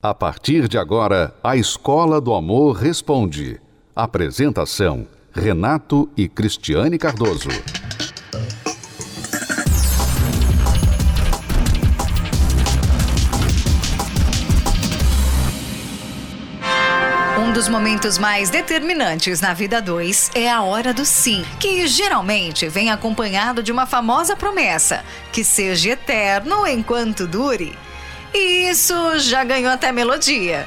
A 0.00 0.14
partir 0.14 0.68
de 0.68 0.78
agora, 0.78 1.34
a 1.42 1.56
Escola 1.56 2.20
do 2.20 2.32
Amor 2.32 2.76
Responde. 2.76 3.60
Apresentação: 3.96 5.08
Renato 5.32 6.08
e 6.16 6.28
Cristiane 6.28 6.96
Cardoso. 6.96 7.48
Um 17.36 17.52
dos 17.52 17.68
momentos 17.68 18.18
mais 18.18 18.50
determinantes 18.50 19.40
na 19.40 19.52
vida 19.52 19.82
dois 19.82 20.30
é 20.32 20.48
a 20.48 20.62
hora 20.62 20.94
do 20.94 21.04
sim, 21.04 21.44
que 21.58 21.88
geralmente 21.88 22.68
vem 22.68 22.92
acompanhado 22.92 23.64
de 23.64 23.72
uma 23.72 23.84
famosa 23.84 24.36
promessa: 24.36 25.04
que 25.32 25.42
seja 25.42 25.90
eterno 25.90 26.64
enquanto 26.68 27.26
dure. 27.26 27.76
Isso 28.34 29.18
já 29.18 29.44
ganhou 29.44 29.72
até 29.72 29.90
melodia. 29.92 30.66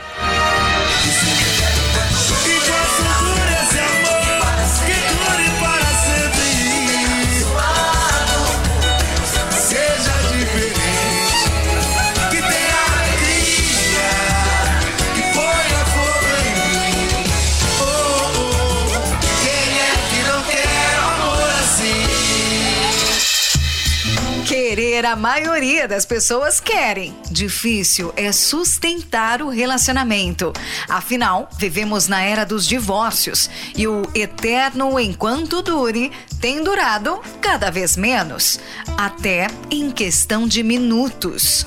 Querer 25.02 25.14
a 25.14 25.16
maioria 25.16 25.88
das 25.88 26.06
pessoas 26.06 26.60
querem. 26.60 27.16
Difícil 27.32 28.14
é 28.16 28.32
sustentar 28.32 29.42
o 29.42 29.50
relacionamento. 29.50 30.54
Afinal, 30.88 31.50
vivemos 31.58 32.08
na 32.08 32.22
era 32.22 32.46
dos 32.46 32.68
divórcios 32.68 33.50
e 33.76 33.88
o 33.88 34.04
eterno 34.14 35.00
enquanto 35.00 35.64
dure 35.64 36.12
tem 36.40 36.64
durado 36.64 37.20
cada 37.42 37.72
vez 37.72 37.98
menos, 37.98 38.60
até 38.96 39.48
em 39.72 39.90
questão 39.90 40.48
de 40.48 40.62
minutos. 40.62 41.66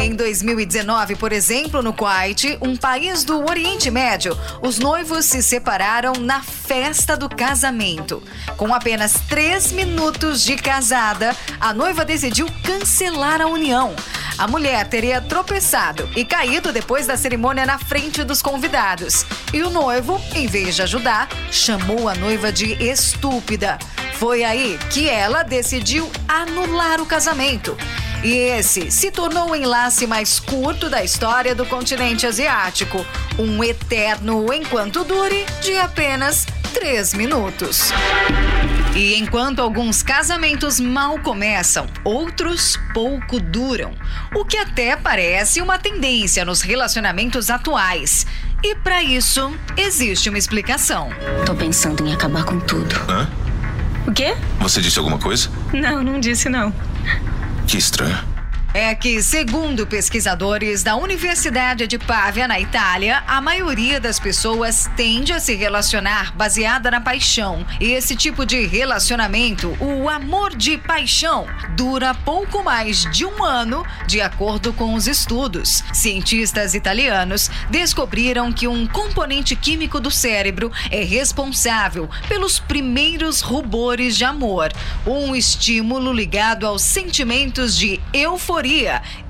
Em 0.00 0.14
2019, 0.14 1.16
por 1.16 1.32
exemplo, 1.32 1.82
no 1.82 1.92
Kuwait, 1.92 2.56
um 2.62 2.76
país 2.76 3.24
do 3.24 3.44
Oriente 3.44 3.90
Médio, 3.90 4.38
os 4.62 4.78
noivos 4.78 5.24
se 5.24 5.42
separaram 5.42 6.12
na 6.20 6.40
festa 6.40 7.16
do 7.16 7.28
casamento. 7.28 8.22
Com 8.56 8.72
apenas 8.72 9.14
três 9.28 9.72
minutos 9.72 10.44
de 10.44 10.54
casada, 10.54 11.36
a 11.60 11.74
noiva 11.74 12.04
decidiu 12.04 12.46
cancelar 12.62 13.40
a 13.40 13.48
união. 13.48 13.92
A 14.38 14.46
mulher 14.46 14.86
teria 14.86 15.20
tropeçado 15.20 16.08
e 16.14 16.24
caído 16.24 16.72
depois 16.72 17.04
da 17.04 17.16
cerimônia 17.16 17.66
na 17.66 17.76
frente 17.76 18.22
dos 18.22 18.40
convidados. 18.40 19.26
E 19.52 19.64
o 19.64 19.70
noivo, 19.70 20.20
em 20.32 20.46
vez 20.46 20.76
de 20.76 20.82
ajudar, 20.82 21.28
chamou 21.50 22.08
a 22.08 22.14
noiva 22.14 22.52
de 22.52 22.72
estúpida. 22.74 23.76
Foi 24.14 24.44
aí 24.44 24.78
que 24.92 25.08
ela 25.08 25.42
decidiu 25.42 26.08
anular 26.28 27.00
o 27.00 27.06
casamento. 27.06 27.76
E 28.22 28.32
esse 28.32 28.90
se 28.90 29.10
tornou 29.10 29.50
o 29.50 29.56
enlace 29.56 30.06
mais 30.06 30.40
curto 30.40 30.90
da 30.90 31.04
história 31.04 31.54
do 31.54 31.64
continente 31.64 32.26
asiático. 32.26 33.04
Um 33.38 33.62
eterno 33.62 34.52
enquanto 34.52 35.04
dure 35.04 35.46
de 35.62 35.76
apenas 35.76 36.44
três 36.74 37.14
minutos. 37.14 37.92
E 38.96 39.14
enquanto 39.14 39.60
alguns 39.60 40.02
casamentos 40.02 40.80
mal 40.80 41.20
começam, 41.20 41.86
outros 42.02 42.76
pouco 42.92 43.38
duram. 43.38 43.92
O 44.34 44.44
que 44.44 44.56
até 44.56 44.96
parece 44.96 45.62
uma 45.62 45.78
tendência 45.78 46.44
nos 46.44 46.60
relacionamentos 46.60 47.50
atuais. 47.50 48.26
E 48.64 48.74
para 48.74 49.00
isso, 49.00 49.54
existe 49.76 50.28
uma 50.28 50.38
explicação. 50.38 51.10
Tô 51.46 51.54
pensando 51.54 52.04
em 52.04 52.12
acabar 52.12 52.44
com 52.44 52.58
tudo. 52.58 52.96
Hã? 53.08 53.30
O 54.08 54.12
quê? 54.12 54.36
Você 54.58 54.80
disse 54.80 54.98
alguma 54.98 55.18
coisa? 55.18 55.48
Não, 55.72 56.02
não 56.02 56.18
disse 56.18 56.48
não. 56.48 56.74
Que 57.68 57.76
estranho. 57.76 58.37
É 58.74 58.94
que, 58.94 59.22
segundo 59.22 59.86
pesquisadores 59.86 60.82
da 60.82 60.94
Universidade 60.94 61.86
de 61.86 61.98
Pávia, 61.98 62.46
na 62.46 62.60
Itália, 62.60 63.24
a 63.26 63.40
maioria 63.40 63.98
das 63.98 64.20
pessoas 64.20 64.90
tende 64.94 65.32
a 65.32 65.40
se 65.40 65.54
relacionar 65.54 66.36
baseada 66.36 66.90
na 66.90 67.00
paixão. 67.00 67.66
E 67.80 67.92
esse 67.92 68.14
tipo 68.14 68.44
de 68.44 68.66
relacionamento, 68.66 69.74
o 69.80 70.06
amor 70.06 70.54
de 70.54 70.76
paixão, 70.76 71.46
dura 71.70 72.12
pouco 72.12 72.62
mais 72.62 73.10
de 73.10 73.24
um 73.24 73.42
ano, 73.42 73.86
de 74.06 74.20
acordo 74.20 74.70
com 74.74 74.92
os 74.92 75.08
estudos. 75.08 75.82
Cientistas 75.94 76.74
italianos 76.74 77.50
descobriram 77.70 78.52
que 78.52 78.68
um 78.68 78.86
componente 78.86 79.56
químico 79.56 79.98
do 79.98 80.10
cérebro 80.10 80.70
é 80.90 81.02
responsável 81.02 82.08
pelos 82.28 82.60
primeiros 82.60 83.40
rubores 83.40 84.14
de 84.14 84.26
amor, 84.26 84.70
um 85.06 85.34
estímulo 85.34 86.12
ligado 86.12 86.66
aos 86.66 86.82
sentimentos 86.82 87.74
de 87.74 87.98
euforia 88.12 88.57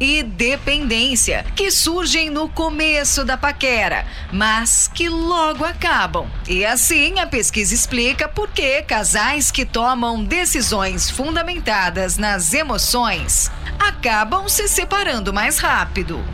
e 0.00 0.22
dependência 0.22 1.44
que 1.54 1.70
surgem 1.70 2.30
no 2.30 2.48
começo 2.48 3.24
da 3.24 3.36
paquera, 3.36 4.06
mas 4.32 4.90
que 4.92 5.08
logo 5.08 5.64
acabam. 5.64 6.26
E 6.48 6.64
assim 6.64 7.18
a 7.18 7.26
pesquisa 7.26 7.74
explica 7.74 8.28
por 8.28 8.48
que 8.48 8.82
casais 8.82 9.50
que 9.50 9.64
tomam 9.64 10.24
decisões 10.24 11.10
fundamentadas 11.10 12.16
nas 12.16 12.54
emoções 12.54 13.50
acabam 13.78 14.48
se 14.48 14.68
separando 14.68 15.32
mais 15.32 15.58
rápido. 15.58 16.24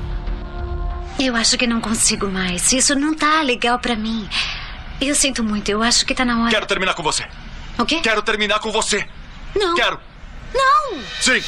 Eu 1.18 1.36
acho 1.36 1.56
que 1.56 1.66
não 1.66 1.80
consigo 1.80 2.28
mais. 2.28 2.72
Isso 2.72 2.94
não 2.94 3.14
tá 3.14 3.40
legal 3.42 3.78
para 3.78 3.94
mim. 3.94 4.28
Eu 5.00 5.14
sinto 5.14 5.44
muito. 5.44 5.68
Eu 5.68 5.82
acho 5.82 6.04
que 6.04 6.14
tá 6.14 6.24
na 6.24 6.40
hora. 6.42 6.50
Quero 6.50 6.66
terminar 6.66 6.94
com 6.94 7.02
você. 7.02 7.24
O 7.78 7.84
quê? 7.84 8.00
Quero 8.00 8.22
terminar 8.22 8.58
com 8.60 8.70
você. 8.70 9.06
Não. 9.54 9.74
Quero. 9.74 10.00
Não! 10.54 11.02
Sim. 11.20 11.42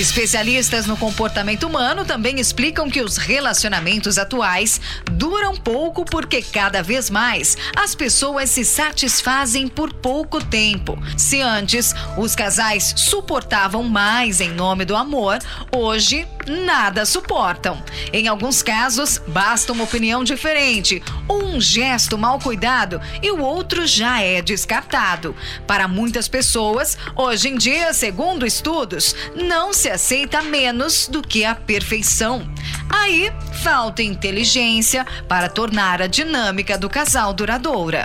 Especialistas 0.00 0.86
no 0.86 0.96
comportamento 0.96 1.66
humano 1.66 2.04
também 2.04 2.38
explicam 2.40 2.88
que 2.88 3.02
os 3.02 3.16
relacionamentos 3.16 4.18
atuais 4.18 4.80
duram 5.10 5.56
pouco 5.56 6.04
porque 6.04 6.40
cada 6.42 6.82
vez 6.82 7.10
mais 7.10 7.56
as 7.76 7.94
pessoas 7.94 8.50
se 8.50 8.64
satisfazem 8.64 9.68
por 9.68 9.92
pouco 9.92 10.42
tempo. 10.44 10.98
Se 11.16 11.40
antes 11.40 11.94
os 12.16 12.34
casais 12.34 12.94
suportavam 12.96 13.82
mais 13.82 14.40
em 14.40 14.50
nome 14.50 14.84
do 14.84 14.94
amor, 14.94 15.38
hoje 15.74 16.26
nada 16.46 17.04
suportam. 17.04 17.82
Em 18.12 18.28
alguns 18.28 18.62
casos, 18.62 19.20
basta 19.26 19.72
uma 19.72 19.84
opinião 19.84 20.24
diferente 20.24 21.02
um 21.28 21.60
gesto 21.60 22.16
mal 22.16 22.38
cuidado 22.38 23.00
e 23.22 23.30
o 23.30 23.40
outro 23.40 23.86
já 23.86 24.20
é 24.20 24.40
descartado. 24.40 25.34
Para 25.66 25.88
muitas 25.88 26.28
pessoas, 26.28 26.96
hoje 27.14 27.48
em 27.48 27.56
dia, 27.56 27.92
segundo 27.92 28.46
estudos, 28.46 29.14
não 29.34 29.72
se 29.72 29.90
aceita 29.90 30.42
menos 30.42 31.08
do 31.08 31.22
que 31.22 31.44
a 31.44 31.54
perfeição. 31.54 32.48
Aí 32.88 33.32
falta 33.62 34.02
inteligência 34.02 35.04
para 35.28 35.48
tornar 35.48 36.00
a 36.00 36.06
dinâmica 36.06 36.78
do 36.78 36.88
casal 36.88 37.32
duradoura. 37.32 38.04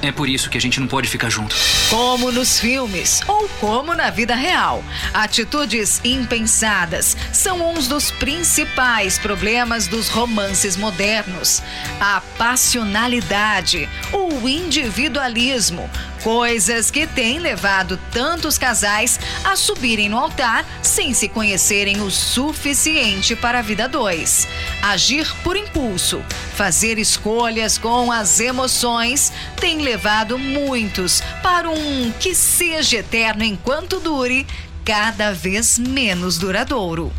É 0.00 0.12
por 0.12 0.28
isso 0.28 0.48
que 0.48 0.56
a 0.56 0.60
gente 0.60 0.78
não 0.78 0.86
pode 0.86 1.08
ficar 1.08 1.28
junto. 1.28 1.56
Como 1.90 2.30
nos 2.30 2.60
filmes 2.60 3.20
ou 3.26 3.48
como 3.60 3.94
na 3.94 4.10
vida 4.10 4.34
real, 4.34 4.84
atitudes 5.12 6.00
impensadas 6.04 7.16
são 7.32 7.70
um 7.70 7.74
dos 7.74 8.10
principais 8.12 9.18
problemas 9.18 9.88
dos 9.88 10.08
romances 10.08 10.76
modernos. 10.76 11.62
A 12.00 12.20
passionalidade, 12.36 13.88
o 14.12 14.48
individualismo, 14.48 15.90
coisas 16.22 16.90
que 16.90 17.06
têm 17.06 17.38
levado 17.38 17.98
tantos 18.12 18.58
casais 18.58 19.18
a 19.44 19.56
subirem 19.56 20.08
no 20.08 20.18
altar 20.18 20.64
sem 20.82 21.14
se 21.14 21.28
conhecerem 21.28 22.00
o 22.00 22.10
suficiente 22.10 23.34
para 23.36 23.60
a 23.60 23.62
vida 23.62 23.88
dois. 23.88 24.46
Agir 24.82 25.30
por 25.42 25.56
impulso, 25.56 26.22
fazer 26.54 26.98
escolhas 26.98 27.78
com 27.78 28.10
as 28.10 28.40
emoções 28.40 29.32
tem 29.60 29.78
levado 29.78 30.38
muitos 30.38 31.22
para 31.42 31.70
um 31.70 32.12
que 32.18 32.34
seja 32.34 32.98
eterno 32.98 33.44
enquanto 33.44 34.00
dure, 34.00 34.46
cada 34.84 35.32
vez 35.32 35.78
menos 35.78 36.38
duradouro. 36.38 37.12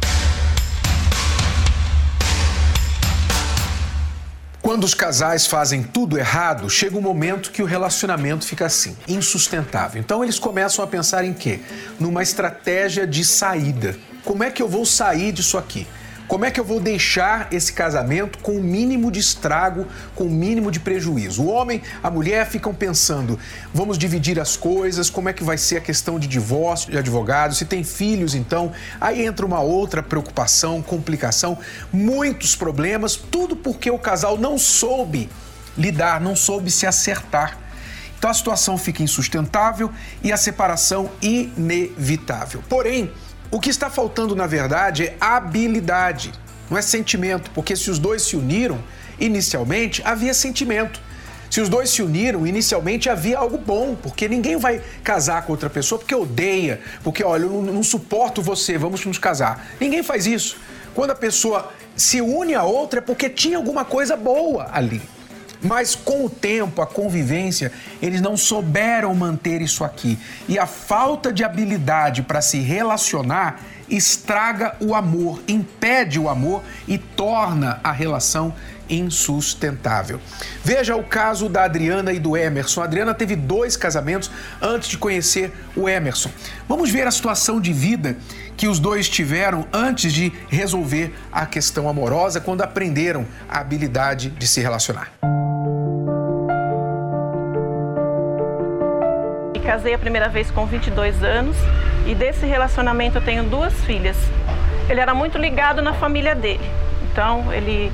Quando 4.70 4.84
os 4.84 4.94
casais 4.94 5.48
fazem 5.48 5.82
tudo 5.82 6.16
errado, 6.16 6.70
chega 6.70 6.96
um 6.96 7.02
momento 7.02 7.50
que 7.50 7.64
o 7.64 7.66
relacionamento 7.66 8.46
fica 8.46 8.68
assim, 8.68 8.96
insustentável. 9.08 10.00
Então 10.00 10.24
eles 10.24 10.38
começam 10.38 10.86
a 10.86 10.88
pensar 10.88 11.26
em 11.26 11.34
quê? 11.34 11.60
Numa 12.00 12.22
estratégia 12.22 13.08
de 13.08 13.26
saída. 13.26 13.98
Como 14.24 14.44
é 14.44 14.52
que 14.52 14.62
eu 14.62 14.70
vou 14.70 14.86
sair 14.86 15.32
disso 15.32 15.58
aqui? 15.58 15.88
Como 16.30 16.46
é 16.46 16.52
que 16.52 16.60
eu 16.60 16.64
vou 16.64 16.80
deixar 16.80 17.48
esse 17.52 17.74
casamento 17.74 18.38
com 18.38 18.52
o 18.52 18.62
mínimo 18.62 19.12
de 19.12 19.20
estrago, 19.20 19.88
com 20.14 20.26
o 20.26 20.30
mínimo 20.30 20.70
de 20.70 20.80
prejuízo? 20.80 21.42
O 21.42 21.48
homem, 21.48 21.82
a 22.04 22.12
mulher 22.12 22.46
ficam 22.48 22.72
pensando: 22.72 23.40
vamos 23.74 23.98
dividir 23.98 24.40
as 24.40 24.56
coisas, 24.56 25.10
como 25.10 25.28
é 25.28 25.34
que 25.34 25.44
vai 25.44 25.58
ser 25.58 25.78
a 25.78 25.82
questão 25.82 26.20
de 26.20 26.28
divórcio 26.28 26.92
de 26.92 27.00
advogado, 27.00 27.56
se 27.56 27.66
tem 27.66 27.84
filhos, 27.84 28.36
então. 28.36 28.72
Aí 29.02 29.26
entra 29.26 29.44
uma 29.44 29.60
outra 29.60 30.04
preocupação, 30.04 30.84
complicação, 30.84 31.58
muitos 31.92 32.56
problemas, 32.56 33.16
tudo 33.16 33.56
porque 33.56 33.90
o 33.90 33.98
casal 33.98 34.38
não 34.38 34.56
soube 34.56 35.28
lidar, 35.76 36.22
não 36.22 36.36
soube 36.36 36.70
se 36.70 36.86
acertar. 36.86 37.58
Então 38.20 38.30
a 38.30 38.36
situação 38.36 38.78
fica 38.78 39.02
insustentável 39.02 39.92
e 40.24 40.32
a 40.32 40.38
separação 40.38 41.10
inevitável. 41.24 42.62
Porém, 42.70 43.12
o 43.52 43.60
que 43.60 43.70
está 43.70 43.90
faltando 43.90 44.36
na 44.36 44.48
verdade 44.48 45.06
é 45.06 45.16
habilidade, 45.20 46.32
não 46.70 46.78
é 46.78 46.82
sentimento, 46.82 47.50
porque 47.52 47.76
se 47.76 47.90
os 47.90 47.98
dois 47.98 48.22
se 48.22 48.36
uniram, 48.36 48.80
inicialmente 49.20 50.02
havia 50.06 50.34
sentimento. 50.34 51.02
Se 51.50 51.60
os 51.60 51.68
dois 51.68 51.90
se 51.90 52.04
uniram, 52.04 52.46
inicialmente 52.46 53.10
havia 53.10 53.40
algo 53.40 53.58
bom, 53.58 53.96
porque 53.96 54.28
ninguém 54.28 54.56
vai 54.58 54.82
casar 55.04 55.42
com 55.44 55.52
outra 55.52 55.70
pessoa 55.70 55.98
porque 55.98 56.14
odeia, 56.14 56.80
porque 57.04 57.24
olha, 57.24 57.44
eu 57.44 57.50
não, 57.50 57.74
não 57.74 57.84
suporto 57.84 58.40
você, 58.40 58.78
vamos 58.78 59.04
nos 59.04 59.18
casar. 59.18 59.68
Ninguém 59.80 60.04
faz 60.04 60.28
isso. 60.28 60.58
Quando 60.94 61.10
a 61.10 61.16
pessoa 61.16 61.72
se 61.96 62.22
une 62.22 62.54
a 62.54 62.64
outra 62.64 63.00
é 63.00 63.02
porque 63.02 63.30
tinha 63.30 63.58
alguma 63.58 63.84
coisa 63.84 64.16
boa 64.16 64.70
ali. 64.72 65.02
Mas 65.62 65.96
com 65.96 66.26
o 66.26 66.30
tempo, 66.30 66.82
a 66.82 66.88
convivência, 66.88 67.72
eles 68.02 68.22
não 68.22 68.38
souberam 68.38 69.14
manter 69.14 69.62
isso 69.62 69.84
aqui. 69.84 70.18
E 70.48 70.58
a 70.58 70.66
falta 70.66 71.34
de 71.34 71.44
habilidade 71.44 72.22
para 72.22 72.42
se 72.42 72.60
relacionar 72.60 73.62
estraga 73.90 74.76
o 74.80 74.94
amor, 74.94 75.42
impede 75.48 76.20
o 76.20 76.30
amor 76.30 76.64
e 76.88 76.98
torna 76.98 77.80
a 77.84 77.92
relação 77.92 78.54
insustentável. 78.90 80.20
Veja 80.64 80.96
o 80.96 81.04
caso 81.04 81.48
da 81.48 81.64
Adriana 81.64 82.12
e 82.12 82.20
do 82.20 82.36
Emerson. 82.36 82.82
A 82.82 82.86
Adriana 82.86 83.14
teve 83.14 83.36
dois 83.36 83.78
casamentos 83.78 84.32
antes 84.62 84.90
de 84.90 84.98
conhecer 84.98 85.52
o 85.76 85.88
Emerson. 85.88 86.32
Vamos 86.68 86.90
ver 86.90 87.06
a 87.06 87.12
situação 87.12 87.62
de 87.62 87.72
vida 87.72 88.18
que 88.58 88.68
os 88.68 88.80
dois 88.80 89.08
tiveram 89.08 89.68
antes 89.72 90.12
de 90.12 90.34
resolver 90.50 91.14
a 91.32 91.46
questão 91.46 91.88
amorosa, 91.88 92.42
quando 92.42 92.62
aprenderam 92.62 93.26
a 93.48 93.60
habilidade 93.60 94.32
de 94.32 94.48
se 94.48 94.60
relacionar. 94.60 95.49
Casei 99.70 99.94
a 99.94 100.00
primeira 100.00 100.28
vez 100.28 100.50
com 100.50 100.66
22 100.66 101.22
anos 101.22 101.56
e 102.08 102.16
desse 102.16 102.44
relacionamento 102.44 103.20
eu 103.20 103.22
tenho 103.22 103.44
duas 103.44 103.72
filhas. 103.84 104.18
Ele 104.90 105.00
era 105.00 105.14
muito 105.14 105.38
ligado 105.38 105.80
na 105.80 105.94
família 105.94 106.34
dele. 106.34 106.68
Então, 107.04 107.54
ele 107.54 107.92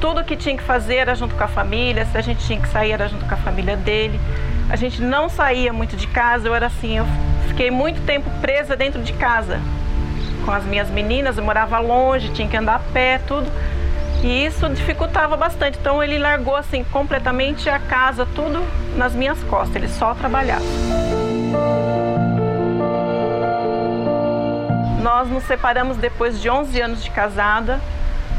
tudo 0.00 0.22
que 0.22 0.36
tinha 0.36 0.56
que 0.56 0.62
fazer 0.62 0.94
era 0.94 1.16
junto 1.16 1.34
com 1.34 1.42
a 1.42 1.48
família, 1.48 2.06
se 2.06 2.16
a 2.16 2.20
gente 2.20 2.46
tinha 2.46 2.60
que 2.60 2.68
sair 2.68 2.92
era 2.92 3.08
junto 3.08 3.24
com 3.24 3.34
a 3.34 3.38
família 3.38 3.76
dele. 3.76 4.20
A 4.70 4.76
gente 4.76 5.02
não 5.02 5.28
saía 5.28 5.72
muito 5.72 5.96
de 5.96 6.06
casa, 6.06 6.46
eu 6.46 6.54
era 6.54 6.66
assim, 6.66 6.98
eu 6.98 7.06
fiquei 7.48 7.72
muito 7.72 8.00
tempo 8.06 8.30
presa 8.40 8.76
dentro 8.76 9.02
de 9.02 9.12
casa 9.12 9.60
com 10.44 10.52
as 10.52 10.62
minhas 10.62 10.88
meninas, 10.88 11.36
eu 11.36 11.42
morava 11.42 11.80
longe, 11.80 12.28
tinha 12.28 12.46
que 12.46 12.56
andar 12.56 12.76
a 12.76 12.92
pé, 12.92 13.20
tudo. 13.26 13.50
E 14.22 14.46
isso 14.46 14.68
dificultava 14.68 15.36
bastante. 15.36 15.78
Então 15.78 16.02
ele 16.02 16.18
largou 16.18 16.56
assim 16.56 16.84
completamente 16.84 17.68
a 17.68 17.78
casa, 17.78 18.26
tudo 18.34 18.62
nas 18.96 19.14
minhas 19.14 19.42
costas, 19.44 19.76
ele 19.76 19.88
só 19.88 20.14
trabalhava. 20.14 20.64
Nós 25.02 25.28
nos 25.28 25.44
separamos 25.44 25.96
depois 25.96 26.40
de 26.40 26.50
11 26.50 26.80
anos 26.80 27.04
de 27.04 27.10
casada. 27.10 27.80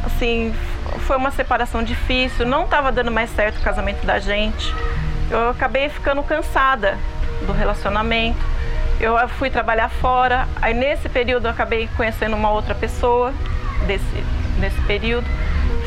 Assim, 0.06 0.53
foi 1.00 1.18
uma 1.18 1.31
separação 1.31 1.83
difícil, 1.83 2.45
não 2.45 2.65
estava 2.65 2.91
dando 2.91 3.12
mais 3.12 3.29
certo 3.29 3.57
o 3.57 3.62
casamento 3.62 4.06
da 4.06 4.19
gente. 4.19 4.74
Eu 5.29 5.50
acabei 5.50 5.89
ficando 5.89 6.21
cansada 6.24 6.97
do 7.45 7.53
relacionamento. 7.53 8.39
Eu 9.00 9.15
fui 9.29 9.50
trabalhar 9.50 9.89
fora, 9.89 10.47
aí 10.62 10.74
nesse 10.74 11.07
período 11.07 11.45
eu 11.45 11.51
acabei 11.51 11.88
conhecendo 11.95 12.35
uma 12.35 12.50
outra 12.50 12.74
pessoa 12.74 13.33
desse, 13.85 14.24
nesse 14.59 14.81
período. 14.81 15.27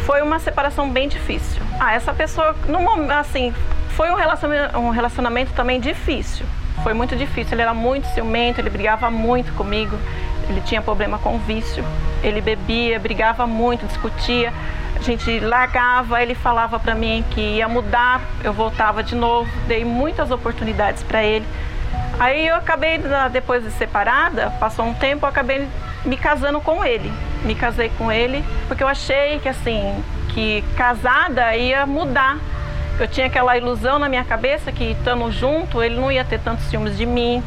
Foi 0.06 0.23
uma 0.23 0.38
separação 0.38 0.91
bem 0.91 1.08
difícil. 1.08 1.62
Ah, 1.79 1.93
essa 1.94 2.12
pessoa, 2.12 2.55
no 2.67 2.81
momento, 2.81 3.12
assim, 3.12 3.55
foi 3.91 4.11
um 4.11 4.14
relacionamento, 4.14 4.79
um 4.79 4.91
relacionamento 4.91 5.52
também 5.52 5.81
difícil. 5.81 6.47
Foi 6.82 6.94
muito 6.94 7.14
difícil. 7.14 7.55
Ele 7.55 7.62
era 7.62 7.75
muito 7.75 8.06
ciumento, 8.08 8.61
ele 8.61 8.70
brigava 8.70 9.11
muito 9.11 9.52
comigo. 9.52 9.97
Ele 10.49 10.61
tinha 10.62 10.82
problema 10.82 11.19
com 11.19 11.38
vício. 11.38 11.85
Ele 12.23 12.41
bebia, 12.41 12.99
brigava 12.99 13.47
muito, 13.47 13.87
discutia. 13.87 14.52
A 14.97 15.02
gente 15.02 15.41
largava, 15.41 16.23
ele 16.23 16.35
falava 16.35 16.79
para 16.79 16.94
mim 16.94 17.25
que 17.31 17.41
ia 17.41 17.69
mudar, 17.69 18.20
eu 18.44 18.52
voltava 18.52 19.02
de 19.02 19.14
novo. 19.14 19.50
Dei 19.67 19.85
muitas 19.85 20.31
oportunidades 20.31 21.02
para 21.02 21.23
ele. 21.23 21.47
Aí 22.19 22.49
eu 22.49 22.56
acabei, 22.56 23.00
depois 23.32 23.64
de 23.64 23.70
separada, 23.70 24.50
passou 24.61 24.85
um 24.85 24.93
tempo, 24.93 25.25
eu 25.25 25.29
acabei 25.31 25.67
me 26.05 26.17
casando 26.17 26.61
com 26.61 26.85
ele. 26.85 27.12
Me 27.44 27.55
casei 27.55 27.91
com 27.97 28.11
ele 28.11 28.44
porque 28.69 28.82
eu 28.82 28.88
achei 28.88 29.38
que 29.38 29.49
assim, 29.49 30.02
que 30.29 30.64
casada 30.76 31.56
ia 31.56 31.87
mudar 31.87 32.38
eu 33.00 33.08
tinha 33.08 33.29
aquela 33.29 33.56
ilusão 33.56 33.99
na 33.99 34.11
minha 34.11 34.23
cabeça 34.23 34.70
que 34.70 34.91
estando 34.93 35.32
junto, 35.32 35.82
ele 35.82 35.99
não 35.99 36.12
ia 36.12 36.23
ter 36.23 36.38
tantos 36.38 36.67
ciúmes 36.67 36.99
de 36.99 37.06
mim, 37.06 37.43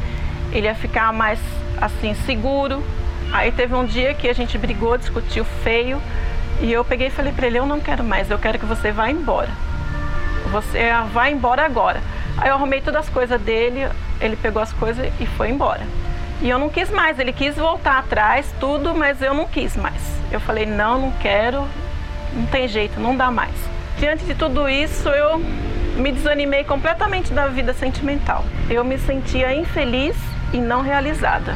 ele 0.52 0.66
ia 0.66 0.74
ficar 0.74 1.14
mais 1.14 1.40
assim 1.80 2.16
seguro. 2.26 2.84
Aí 3.32 3.52
teve 3.52 3.76
um 3.76 3.86
dia 3.86 4.16
que 4.16 4.28
a 4.28 4.34
gente 4.34 4.58
brigou, 4.58 4.98
discutiu 4.98 5.46
feio, 5.64 6.02
e 6.60 6.74
eu 6.74 6.84
peguei 6.84 7.08
e 7.08 7.12
falei 7.12 7.32
para 7.32 7.46
ele: 7.46 7.60
"Eu 7.60 7.68
não 7.68 7.80
quero 7.80 8.04
mais, 8.04 8.32
eu 8.32 8.40
quero 8.40 8.58
que 8.58 8.66
você 8.66 8.92
vá 8.92 9.12
embora. 9.12 9.50
Você 10.52 10.90
vai 11.14 11.32
embora 11.32 11.64
agora". 11.64 12.02
Aí 12.36 12.50
eu 12.50 12.56
arrumei 12.56 12.82
todas 12.82 13.02
as 13.02 13.10
coisas 13.10 13.40
dele, 13.40 13.88
ele 14.20 14.36
pegou 14.36 14.60
as 14.60 14.74
coisas 14.74 15.08
e 15.20 15.28
foi 15.28 15.50
embora. 15.50 15.86
E 16.44 16.50
eu 16.50 16.60
não 16.60 16.68
quis 16.68 16.92
mais, 16.92 17.18
ele 17.20 17.32
quis 17.32 17.56
voltar 17.56 18.00
atrás, 18.00 18.54
tudo, 18.60 18.94
mas 18.94 19.22
eu 19.22 19.34
não 19.34 19.48
quis 19.48 19.78
mais. 19.78 20.02
Eu 20.30 20.42
falei: 20.42 20.66
"Não, 20.66 21.00
não 21.00 21.12
quero, 21.14 21.66
não 22.34 22.46
tem 22.48 22.68
jeito, 22.68 23.00
não 23.00 23.16
dá 23.16 23.32
mais". 23.32 23.56
Diante 23.98 24.26
de 24.26 24.36
tudo 24.36 24.68
isso, 24.68 25.08
eu 25.08 25.40
me 25.96 26.12
desanimei 26.12 26.66
completamente 26.66 27.32
da 27.32 27.48
vida 27.48 27.74
sentimental. 27.74 28.44
Eu 28.70 28.84
me 28.84 28.98
sentia 28.98 29.56
infeliz 29.56 30.18
e 30.52 30.58
não 30.58 30.82
realizada. 30.82 31.56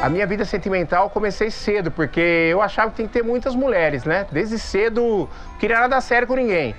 A 0.00 0.08
minha 0.08 0.26
vida 0.26 0.44
sentimental 0.44 1.10
comecei 1.10 1.50
cedo, 1.50 1.90
porque 1.90 2.20
eu 2.20 2.62
achava 2.62 2.92
que 2.92 2.96
tem 2.98 3.06
que 3.08 3.12
ter 3.12 3.24
muitas 3.24 3.56
mulheres, 3.56 4.04
né? 4.04 4.24
Desde 4.30 4.56
cedo, 4.56 5.28
queria 5.58 5.80
nada 5.80 6.00
sério 6.00 6.28
com 6.28 6.36
ninguém. 6.36 6.76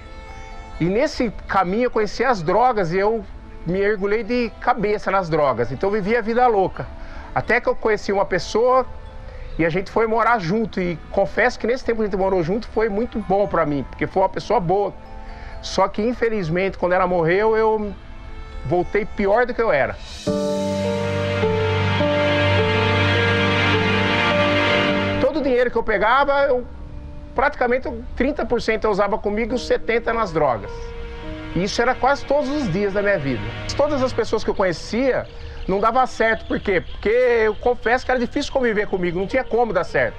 E 0.80 0.86
nesse 0.86 1.32
caminho 1.48 1.86
eu 1.86 1.92
conheci 1.92 2.24
as 2.24 2.42
drogas 2.42 2.92
e 2.92 2.98
eu 2.98 3.24
me 3.66 3.80
mergulhei 3.80 4.24
de 4.24 4.52
cabeça 4.60 5.12
nas 5.12 5.30
drogas. 5.30 5.72
Então 5.72 5.90
eu 5.90 5.94
vivia 5.94 6.20
a 6.20 6.22
vida 6.22 6.46
louca. 6.48 6.88
Até 7.34 7.62
que 7.62 7.68
eu 7.68 7.76
conheci 7.76 8.12
uma 8.12 8.26
pessoa 8.26 8.86
e 9.58 9.66
a 9.66 9.70
gente 9.70 9.92
foi 9.92 10.08
morar 10.08 10.40
junto. 10.40 10.82
E 10.82 10.98
confesso 11.12 11.60
que 11.60 11.68
nesse 11.68 11.86
tempo 11.86 11.98
que 11.98 12.04
a 12.04 12.06
gente 12.06 12.18
morou 12.18 12.44
junto 12.44 12.68
foi 12.68 12.90
muito 12.90 13.20
bom 13.20 13.48
para 13.48 13.66
mim, 13.66 13.86
porque 13.90 14.08
foi 14.08 14.24
uma 14.24 14.30
pessoa 14.30 14.60
boa. 14.60 14.94
Só 15.62 15.88
que 15.88 16.02
infelizmente, 16.02 16.78
quando 16.78 16.94
ela 16.94 17.08
morreu, 17.08 17.56
eu 17.56 17.94
voltei 18.66 19.06
pior 19.06 19.46
do 19.46 19.54
que 19.54 19.62
eu 19.62 19.72
era. 19.72 19.96
Todo 25.22 25.40
o 25.40 25.42
dinheiro 25.42 25.72
que 25.72 25.78
eu 25.78 25.84
pegava, 25.84 26.34
eu 26.44 26.66
praticamente 27.36 27.90
30% 28.18 28.84
eu 28.84 28.92
usava 28.92 29.18
comigo 29.18 29.54
e 29.54 29.56
os 29.56 29.68
70% 29.68 30.14
nas 30.14 30.32
drogas. 30.32 30.72
E 31.56 31.64
isso 31.64 31.82
era 31.82 31.94
quase 31.94 32.26
todos 32.26 32.50
os 32.50 32.72
dias 32.72 32.94
da 32.94 33.02
minha 33.02 33.18
vida. 33.18 33.44
Todas 33.78 34.02
as 34.02 34.12
pessoas 34.12 34.44
que 34.44 34.50
eu 34.50 34.56
conhecia, 34.56 35.28
não 35.68 35.80
dava 35.80 36.06
certo. 36.08 36.46
Por 36.46 36.60
quê? 36.60 36.82
Porque 36.82 37.10
eu 37.10 37.56
confesso 37.56 38.06
que 38.06 38.12
era 38.12 38.20
difícil 38.20 38.52
conviver 38.52 38.88
comigo, 38.88 39.20
não 39.20 39.28
tinha 39.28 39.44
como 39.44 39.72
dar 39.72 39.84
certo. 39.84 40.16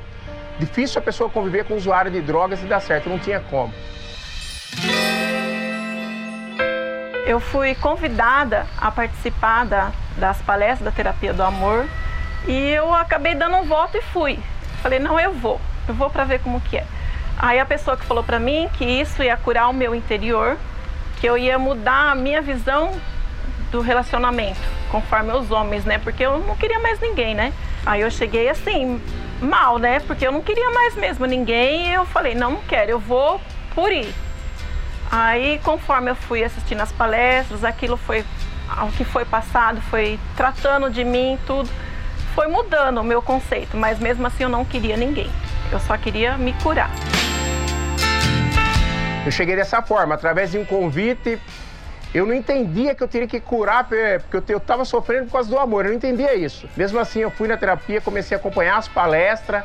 Difícil 0.58 1.00
a 1.00 1.02
pessoa 1.02 1.28
conviver 1.28 1.64
com 1.64 1.74
um 1.74 1.76
usuário 1.76 2.10
de 2.10 2.20
drogas 2.20 2.62
e 2.62 2.66
dar 2.66 2.80
certo, 2.80 3.08
não 3.08 3.18
tinha 3.18 3.40
como. 3.40 3.72
Eu 7.26 7.40
fui 7.40 7.74
convidada 7.74 8.66
a 8.78 8.90
participar 8.90 9.64
da, 9.64 9.92
das 10.16 10.40
palestras 10.42 10.84
da 10.84 10.92
terapia 10.92 11.32
do 11.32 11.42
amor 11.42 11.86
e 12.46 12.70
eu 12.70 12.92
acabei 12.94 13.34
dando 13.34 13.56
um 13.56 13.64
voto 13.64 13.96
e 13.96 14.02
fui. 14.02 14.38
Falei, 14.82 14.98
não, 14.98 15.18
eu 15.18 15.32
vou, 15.32 15.60
eu 15.88 15.94
vou 15.94 16.10
para 16.10 16.24
ver 16.24 16.40
como 16.40 16.60
que 16.60 16.76
é. 16.76 16.86
Aí 17.44 17.60
a 17.60 17.66
pessoa 17.66 17.94
que 17.94 18.06
falou 18.06 18.24
para 18.24 18.38
mim 18.38 18.70
que 18.78 18.86
isso 18.86 19.22
ia 19.22 19.36
curar 19.36 19.68
o 19.68 19.72
meu 19.74 19.94
interior, 19.94 20.56
que 21.20 21.26
eu 21.26 21.36
ia 21.36 21.58
mudar 21.58 22.12
a 22.12 22.14
minha 22.14 22.40
visão 22.40 22.98
do 23.70 23.82
relacionamento, 23.82 24.58
conforme 24.90 25.30
os 25.30 25.50
homens, 25.50 25.84
né? 25.84 25.98
Porque 25.98 26.24
eu 26.24 26.38
não 26.38 26.56
queria 26.56 26.78
mais 26.78 26.98
ninguém, 27.00 27.34
né? 27.34 27.52
Aí 27.84 28.00
eu 28.00 28.10
cheguei 28.10 28.48
assim, 28.48 28.98
mal, 29.42 29.78
né? 29.78 30.00
Porque 30.00 30.26
eu 30.26 30.32
não 30.32 30.40
queria 30.40 30.70
mais 30.70 30.96
mesmo 30.96 31.26
ninguém 31.26 31.90
e 31.90 31.92
eu 31.92 32.06
falei, 32.06 32.34
não, 32.34 32.52
não 32.52 32.62
quero, 32.62 32.92
eu 32.92 32.98
vou 32.98 33.38
por 33.74 33.92
ir. 33.92 34.10
Aí, 35.12 35.60
conforme 35.62 36.10
eu 36.10 36.16
fui 36.16 36.42
assistindo 36.42 36.80
as 36.80 36.92
palestras, 36.92 37.62
aquilo 37.62 37.98
foi, 37.98 38.24
o 38.82 38.92
que 38.92 39.04
foi 39.04 39.26
passado 39.26 39.82
foi 39.90 40.18
tratando 40.34 40.88
de 40.88 41.04
mim, 41.04 41.38
tudo. 41.46 41.68
foi 42.34 42.46
mudando 42.46 43.02
o 43.02 43.04
meu 43.04 43.20
conceito, 43.20 43.76
mas 43.76 43.98
mesmo 43.98 44.26
assim 44.26 44.44
eu 44.44 44.48
não 44.48 44.64
queria 44.64 44.96
ninguém. 44.96 45.30
Eu 45.70 45.78
só 45.80 45.94
queria 45.98 46.38
me 46.38 46.54
curar. 46.54 46.90
Eu 49.24 49.30
cheguei 49.30 49.56
dessa 49.56 49.80
forma, 49.80 50.14
através 50.14 50.50
de 50.50 50.58
um 50.58 50.66
convite. 50.66 51.40
Eu 52.12 52.26
não 52.26 52.34
entendia 52.34 52.94
que 52.94 53.02
eu 53.02 53.08
teria 53.08 53.26
que 53.26 53.40
curar, 53.40 53.88
porque 54.30 54.52
eu 54.52 54.58
estava 54.58 54.84
sofrendo 54.84 55.24
por 55.26 55.32
causa 55.32 55.48
do 55.48 55.58
amor, 55.58 55.84
eu 55.84 55.90
não 55.90 55.96
entendia 55.96 56.34
isso. 56.34 56.68
Mesmo 56.76 56.98
assim, 57.00 57.20
eu 57.20 57.30
fui 57.30 57.48
na 57.48 57.56
terapia, 57.56 58.00
comecei 58.00 58.36
a 58.36 58.38
acompanhar 58.38 58.76
as 58.76 58.86
palestras 58.86 59.64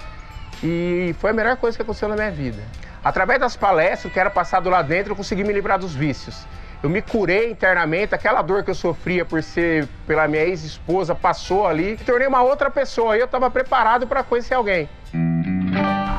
e 0.63 1.13
foi 1.19 1.31
a 1.31 1.33
melhor 1.33 1.57
coisa 1.57 1.77
que 1.77 1.83
aconteceu 1.83 2.07
na 2.07 2.15
minha 2.15 2.31
vida. 2.31 2.61
Através 3.03 3.39
das 3.39 3.55
palestras, 3.55 4.11
que 4.11 4.19
era 4.19 4.29
passado 4.29 4.69
lá 4.69 4.81
dentro, 4.81 5.11
eu 5.11 5.15
consegui 5.15 5.43
me 5.43 5.53
livrar 5.53 5.77
dos 5.77 5.93
vícios. 5.93 6.47
Eu 6.81 6.89
me 6.89 7.01
curei 7.01 7.51
internamente, 7.51 8.15
aquela 8.15 8.41
dor 8.41 8.63
que 8.63 8.71
eu 8.71 8.75
sofria 8.75 9.25
por 9.25 9.43
ser 9.43 9.87
pela 10.07 10.27
minha 10.27 10.43
ex-esposa 10.43 11.13
passou 11.13 11.67
ali, 11.67 11.91
me 11.91 11.97
tornei 11.97 12.27
uma 12.27 12.41
outra 12.41 12.71
pessoa 12.71 13.17
e 13.17 13.19
eu 13.19 13.25
estava 13.25 13.51
preparado 13.51 14.07
para 14.07 14.23
conhecer 14.23 14.53
alguém. 14.53 14.89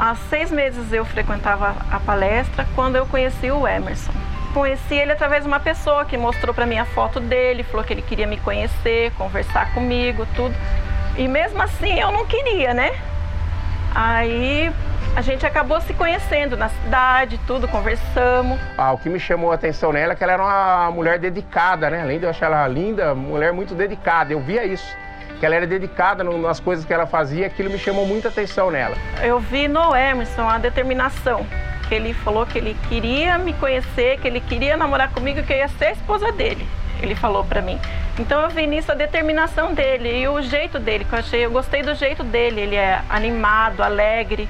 Há 0.02 0.14
seis 0.14 0.50
meses 0.50 0.90
eu 0.94 1.04
frequentava 1.04 1.76
a 1.90 2.00
palestra 2.00 2.66
quando 2.74 2.96
eu 2.96 3.04
conheci 3.04 3.50
o 3.50 3.68
Emerson. 3.68 4.10
Conheci 4.54 4.94
ele 4.94 5.12
através 5.12 5.42
de 5.42 5.48
uma 5.48 5.60
pessoa 5.60 6.06
que 6.06 6.16
mostrou 6.16 6.54
para 6.54 6.64
mim 6.64 6.78
a 6.78 6.86
foto 6.86 7.20
dele, 7.20 7.62
falou 7.64 7.84
que 7.84 7.92
ele 7.92 8.00
queria 8.00 8.26
me 8.26 8.38
conhecer, 8.38 9.12
conversar 9.18 9.74
comigo, 9.74 10.26
tudo. 10.34 10.54
E 11.18 11.28
mesmo 11.28 11.60
assim 11.60 12.00
eu 12.00 12.10
não 12.10 12.24
queria, 12.24 12.72
né? 12.72 12.98
Aí 13.94 14.72
a 15.14 15.20
gente 15.20 15.44
acabou 15.44 15.78
se 15.82 15.92
conhecendo 15.92 16.56
na 16.56 16.70
cidade, 16.70 17.38
tudo, 17.46 17.68
conversamos. 17.68 18.58
Ah, 18.78 18.92
o 18.92 18.96
que 18.96 19.10
me 19.10 19.20
chamou 19.20 19.52
a 19.52 19.56
atenção 19.56 19.92
nela 19.92 20.14
é 20.14 20.16
que 20.16 20.24
ela 20.24 20.32
era 20.32 20.42
uma 20.42 20.90
mulher 20.92 21.18
dedicada, 21.18 21.90
né? 21.90 22.00
Além 22.00 22.18
de 22.18 22.24
eu 22.24 22.30
achar 22.30 22.46
ela 22.46 22.66
linda, 22.66 23.14
mulher 23.14 23.52
muito 23.52 23.74
dedicada. 23.74 24.32
Eu 24.32 24.40
via 24.40 24.64
isso 24.64 24.96
que 25.40 25.46
ela 25.46 25.54
era 25.54 25.66
dedicada 25.66 26.22
nas 26.22 26.60
coisas 26.60 26.84
que 26.84 26.92
ela 26.92 27.06
fazia, 27.06 27.46
aquilo 27.46 27.70
me 27.70 27.78
chamou 27.78 28.06
muita 28.06 28.28
atenção 28.28 28.70
nela. 28.70 28.94
Eu 29.22 29.40
vi 29.40 29.66
no 29.66 29.96
Emerson 29.96 30.46
a 30.46 30.58
determinação, 30.58 31.46
que 31.88 31.94
ele 31.94 32.12
falou 32.12 32.44
que 32.44 32.58
ele 32.58 32.76
queria 32.90 33.38
me 33.38 33.54
conhecer, 33.54 34.20
que 34.20 34.28
ele 34.28 34.40
queria 34.40 34.76
namorar 34.76 35.10
comigo, 35.10 35.42
que 35.42 35.50
eu 35.50 35.56
ia 35.56 35.68
ser 35.68 35.86
a 35.86 35.92
esposa 35.92 36.30
dele. 36.30 36.68
Ele 37.02 37.14
falou 37.14 37.42
para 37.42 37.62
mim. 37.62 37.80
Então 38.18 38.42
eu 38.42 38.50
vi 38.50 38.66
nisso 38.66 38.92
a 38.92 38.94
determinação 38.94 39.72
dele 39.72 40.20
e 40.20 40.28
o 40.28 40.42
jeito 40.42 40.78
dele, 40.78 41.06
que 41.06 41.14
eu 41.14 41.18
achei, 41.18 41.46
eu 41.46 41.50
gostei 41.50 41.82
do 41.82 41.94
jeito 41.94 42.22
dele. 42.22 42.60
Ele 42.60 42.76
é 42.76 43.00
animado, 43.08 43.82
alegre. 43.82 44.46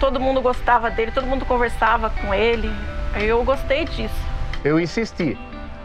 Todo 0.00 0.18
mundo 0.18 0.42
gostava 0.42 0.90
dele, 0.90 1.12
todo 1.12 1.26
mundo 1.28 1.46
conversava 1.46 2.10
com 2.10 2.34
ele. 2.34 2.68
Eu 3.14 3.44
gostei 3.44 3.84
disso. 3.84 4.14
Eu 4.64 4.80
insisti. 4.80 5.38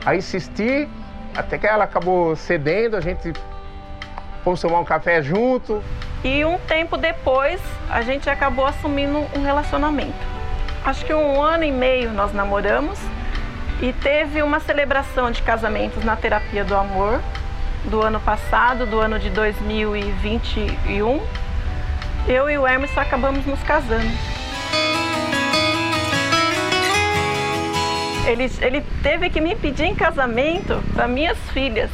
Aí 0.03 0.17
insisti, 0.17 0.89
até 1.36 1.60
que 1.60 1.67
ela 1.67 1.84
acabou 1.84 2.36
cedendo, 2.36 2.98
a 2.98 3.01
gente 3.01 3.32
fomos 4.45 4.61
tomar 4.61 4.79
um 4.79 4.85
café 4.85 5.23
junto. 5.23 5.83
E 6.23 6.45
um 6.45 6.59
tempo 6.59 6.95
depois, 6.97 7.59
a 7.89 8.03
gente 8.03 8.29
acabou 8.29 8.65
assumindo 8.65 9.25
um 9.35 9.43
relacionamento. 9.43 10.13
Acho 10.85 11.03
que 11.03 11.13
um 11.13 11.41
ano 11.41 11.63
e 11.63 11.71
meio 11.71 12.13
nós 12.13 12.31
namoramos 12.31 12.99
e 13.81 13.91
teve 13.91 14.43
uma 14.43 14.59
celebração 14.59 15.31
de 15.31 15.41
casamentos 15.41 16.03
na 16.05 16.15
terapia 16.15 16.63
do 16.63 16.75
amor 16.75 17.19
do 17.85 18.01
ano 18.01 18.19
passado, 18.19 18.85
do 18.85 18.99
ano 18.99 19.17
de 19.17 19.31
2021. 19.31 21.21
Eu 22.27 22.49
e 22.49 22.57
o 22.57 22.67
Emerson 22.67 22.99
acabamos 22.99 23.45
nos 23.47 23.61
casando. 23.63 24.11
Ele, 28.27 28.51
ele 28.61 28.81
teve 29.03 29.29
que 29.29 29.41
me 29.41 29.55
pedir 29.55 29.85
em 29.85 29.95
casamento 29.95 30.81
para 30.95 31.07
minhas 31.07 31.37
filhas 31.51 31.91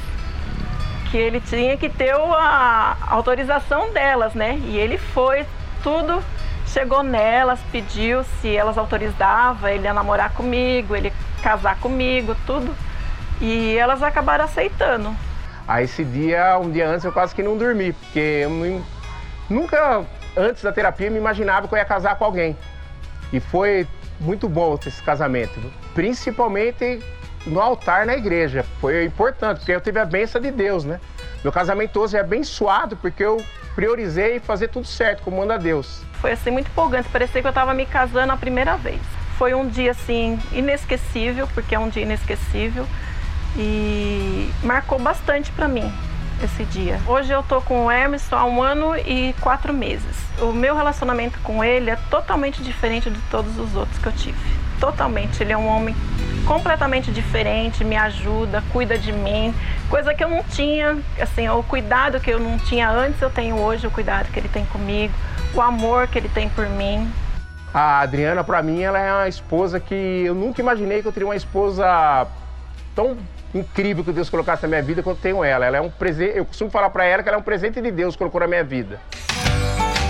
que 1.11 1.17
ele 1.17 1.41
tinha 1.41 1.77
que 1.77 1.89
ter 1.89 2.15
a 2.15 2.97
autorização 3.09 3.91
delas, 3.91 4.33
né? 4.33 4.57
E 4.63 4.77
ele 4.77 4.97
foi, 4.97 5.45
tudo 5.83 6.23
chegou 6.71 7.03
nelas, 7.03 7.59
pediu 7.71 8.23
se 8.23 8.55
elas 8.55 8.77
autorizavam 8.77 9.69
ele 9.69 9.87
a 9.87 9.93
namorar 9.93 10.33
comigo, 10.33 10.95
ele 10.95 11.11
casar 11.43 11.77
comigo, 11.79 12.35
tudo. 12.45 12.73
E 13.41 13.75
elas 13.75 14.01
acabaram 14.01 14.45
aceitando. 14.45 15.13
Aí 15.67 15.85
esse 15.85 16.03
dia, 16.03 16.57
um 16.57 16.71
dia 16.71 16.87
antes, 16.87 17.03
eu 17.03 17.11
quase 17.11 17.35
que 17.35 17.43
não 17.43 17.57
dormi, 17.57 17.93
porque 17.93 18.19
eu 18.43 18.81
nunca 19.49 20.05
antes 20.35 20.63
da 20.63 20.71
terapia 20.71 21.09
me 21.09 21.17
imaginava 21.17 21.67
que 21.67 21.73
eu 21.73 21.77
ia 21.77 21.85
casar 21.85 22.15
com 22.15 22.25
alguém. 22.25 22.57
E 23.33 23.39
foi 23.39 23.87
muito 24.19 24.47
bom 24.47 24.77
esse 24.85 25.01
casamento, 25.01 25.59
principalmente 25.93 27.01
no 27.45 27.59
altar 27.59 28.05
na 28.05 28.15
igreja. 28.15 28.65
Foi 28.79 29.05
importante, 29.05 29.59
porque 29.59 29.71
eu 29.71 29.81
tive 29.81 29.99
a 29.99 30.05
benção 30.05 30.41
de 30.41 30.51
Deus, 30.51 30.85
né? 30.85 30.99
Meu 31.43 31.51
casamento 31.51 31.99
hoje 31.99 32.17
é 32.17 32.19
abençoado 32.19 32.95
porque 32.97 33.23
eu 33.23 33.43
priorizei 33.75 34.39
fazer 34.39 34.67
tudo 34.67 34.85
certo, 34.85 35.23
como 35.23 35.37
manda 35.37 35.57
Deus. 35.57 36.03
Foi 36.13 36.31
assim 36.31 36.51
muito 36.51 36.67
empolgante, 36.67 37.09
parecia 37.09 37.41
que 37.41 37.47
eu 37.47 37.49
estava 37.49 37.73
me 37.73 37.85
casando 37.85 38.31
a 38.31 38.37
primeira 38.37 38.77
vez. 38.77 39.01
Foi 39.37 39.53
um 39.55 39.67
dia 39.67 39.91
assim 39.91 40.39
inesquecível, 40.51 41.47
porque 41.53 41.73
é 41.73 41.79
um 41.79 41.89
dia 41.89 42.03
inesquecível 42.03 42.85
e 43.57 44.51
marcou 44.63 44.99
bastante 44.99 45.51
para 45.51 45.67
mim 45.67 45.91
esse 46.43 46.63
dia. 46.65 46.99
Hoje 47.07 47.31
eu 47.31 47.43
tô 47.43 47.61
com 47.61 47.85
o 47.85 47.91
Emerson 47.91 48.35
há 48.35 48.45
um 48.45 48.61
ano 48.61 48.95
e 48.95 49.33
quatro 49.41 49.73
meses. 49.73 50.15
O 50.39 50.51
meu 50.51 50.75
relacionamento 50.75 51.39
com 51.39 51.63
ele 51.63 51.89
é 51.89 51.95
totalmente 52.09 52.63
diferente 52.63 53.09
de 53.09 53.19
todos 53.29 53.57
os 53.57 53.75
outros 53.75 53.97
que 53.97 54.07
eu 54.07 54.11
tive. 54.11 54.60
Totalmente. 54.81 55.41
Ele 55.41 55.53
é 55.53 55.57
um 55.57 55.67
homem 55.67 55.95
completamente 56.45 57.11
diferente, 57.11 57.85
me 57.85 57.95
ajuda, 57.95 58.63
cuida 58.73 58.97
de 58.97 59.13
mim, 59.13 59.53
coisa 59.89 60.13
que 60.13 60.23
eu 60.23 60.27
não 60.27 60.43
tinha, 60.43 60.97
assim, 61.21 61.47
o 61.47 61.61
cuidado 61.61 62.19
que 62.19 62.31
eu 62.31 62.39
não 62.39 62.57
tinha 62.57 62.89
antes, 62.89 63.21
eu 63.21 63.29
tenho 63.29 63.57
hoje, 63.57 63.85
o 63.85 63.91
cuidado 63.91 64.29
que 64.31 64.39
ele 64.39 64.49
tem 64.49 64.65
comigo, 64.65 65.13
o 65.53 65.61
amor 65.61 66.07
que 66.07 66.17
ele 66.17 66.27
tem 66.27 66.49
por 66.49 66.67
mim. 66.67 67.09
A 67.73 67.99
Adriana, 67.99 68.43
para 68.43 68.61
mim, 68.61 68.81
ela 68.81 68.99
é 68.99 69.13
uma 69.13 69.27
esposa 69.27 69.79
que 69.79 69.95
eu 70.25 70.33
nunca 70.33 70.59
imaginei 70.61 71.01
que 71.01 71.07
eu 71.07 71.11
teria 71.11 71.27
uma 71.27 71.35
esposa 71.35 72.27
tão 72.95 73.17
incrível 73.53 74.03
que 74.03 74.11
Deus 74.11 74.29
colocasse 74.29 74.63
na 74.63 74.69
minha 74.69 74.81
vida 74.81 75.03
quanto 75.03 75.21
tenho 75.21 75.43
ela. 75.43 75.65
Ela 75.65 75.77
é 75.77 75.81
um 75.81 75.89
presente, 75.89 76.37
eu 76.37 76.45
costumo 76.45 76.71
falar 76.71 76.89
para 76.89 77.05
ela 77.05 77.21
que 77.21 77.29
ela 77.29 77.37
é 77.37 77.39
um 77.39 77.43
presente 77.43 77.79
de 77.79 77.91
Deus 77.91 78.15
que 78.15 78.17
colocou 78.17 78.41
na 78.41 78.47
minha 78.47 78.63
vida. 78.63 78.99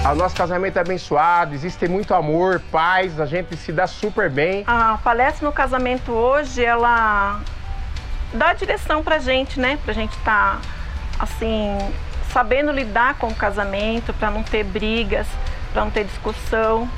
O 0.03 0.15
nosso 0.15 0.35
casamento 0.35 0.77
é 0.77 0.81
abençoado, 0.81 1.53
existe 1.53 1.87
muito 1.87 2.13
amor, 2.13 2.59
paz, 2.71 3.19
a 3.19 3.25
gente 3.25 3.55
se 3.55 3.71
dá 3.71 3.85
super 3.85 4.29
bem. 4.29 4.63
A 4.67 4.97
palestra 5.03 5.47
no 5.47 5.53
casamento 5.53 6.11
hoje, 6.11 6.65
ela 6.65 7.39
dá 8.33 8.51
direção 8.53 9.03
pra 9.03 9.19
gente, 9.19 9.59
né? 9.59 9.77
Pra 9.85 9.93
gente 9.93 10.11
estar, 10.17 10.59
tá, 10.59 10.61
assim, 11.19 11.77
sabendo 12.33 12.71
lidar 12.71 13.13
com 13.15 13.27
o 13.27 13.35
casamento, 13.35 14.11
para 14.13 14.31
não 14.31 14.43
ter 14.43 14.63
brigas, 14.63 15.27
para 15.71 15.85
não 15.85 15.91
ter 15.91 16.03
discussão, 16.03 16.89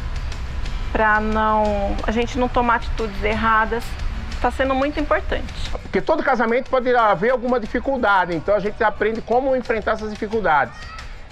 para 0.91 1.19
não 1.19 1.95
a 2.07 2.11
gente 2.11 2.39
não 2.39 2.47
tomar 2.47 2.75
atitudes 2.75 3.21
erradas. 3.21 3.83
Está 4.31 4.49
sendo 4.49 4.73
muito 4.73 4.99
importante. 4.99 5.53
Porque 5.83 6.01
todo 6.01 6.23
casamento 6.23 6.69
pode 6.69 6.93
haver 6.95 7.31
alguma 7.31 7.59
dificuldade, 7.59 8.35
então 8.35 8.55
a 8.55 8.59
gente 8.59 8.81
aprende 8.83 9.21
como 9.21 9.55
enfrentar 9.55 9.91
essas 9.91 10.09
dificuldades. 10.09 10.73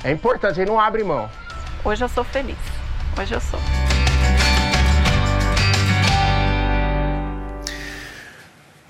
É 0.03 0.11
importante, 0.11 0.51
a 0.51 0.53
gente 0.53 0.67
não 0.67 0.79
abre 0.79 1.03
mão. 1.03 1.29
Hoje 1.83 2.03
eu 2.03 2.09
sou 2.09 2.23
feliz. 2.23 2.57
Hoje 3.19 3.33
eu 3.33 3.41
sou. 3.41 3.59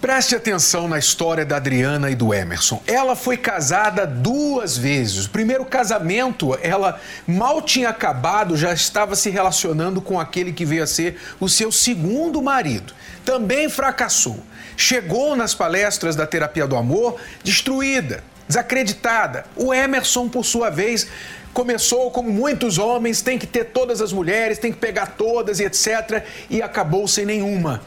Preste 0.01 0.35
atenção 0.35 0.89
na 0.89 0.99
história 0.99 1.45
da 1.45 1.55
Adriana 1.55 2.09
e 2.09 2.15
do 2.15 2.33
Emerson. 2.33 2.81
Ela 2.85 3.15
foi 3.15 3.37
casada 3.37 4.05
duas 4.05 4.77
vezes. 4.77 5.25
O 5.25 5.29
primeiro 5.29 5.63
casamento, 5.63 6.57
ela 6.61 6.99
mal 7.25 7.61
tinha 7.61 7.89
acabado, 7.89 8.57
já 8.57 8.73
estava 8.73 9.15
se 9.15 9.29
relacionando 9.29 10.01
com 10.01 10.19
aquele 10.19 10.51
que 10.51 10.65
veio 10.65 10.83
a 10.83 10.87
ser 10.87 11.17
o 11.39 11.47
seu 11.47 11.71
segundo 11.71 12.41
marido. 12.41 12.93
Também 13.23 13.69
fracassou. 13.69 14.43
Chegou 14.75 15.35
nas 15.35 15.53
palestras 15.53 16.15
da 16.15 16.25
terapia 16.25 16.67
do 16.67 16.75
amor 16.75 17.17
destruída, 17.43 18.23
desacreditada. 18.51 19.45
O 19.55 19.73
Emerson, 19.73 20.27
por 20.27 20.45
sua 20.45 20.69
vez, 20.69 21.07
começou 21.53 22.11
como 22.11 22.29
muitos 22.29 22.77
homens, 22.77 23.21
tem 23.21 23.37
que 23.37 23.47
ter 23.47 23.65
todas 23.65 24.01
as 24.01 24.11
mulheres, 24.11 24.57
tem 24.57 24.71
que 24.71 24.77
pegar 24.77 25.15
todas 25.17 25.59
e 25.59 25.63
etc. 25.63 26.23
E 26.49 26.61
acabou 26.61 27.07
sem 27.07 27.25
nenhuma. 27.25 27.81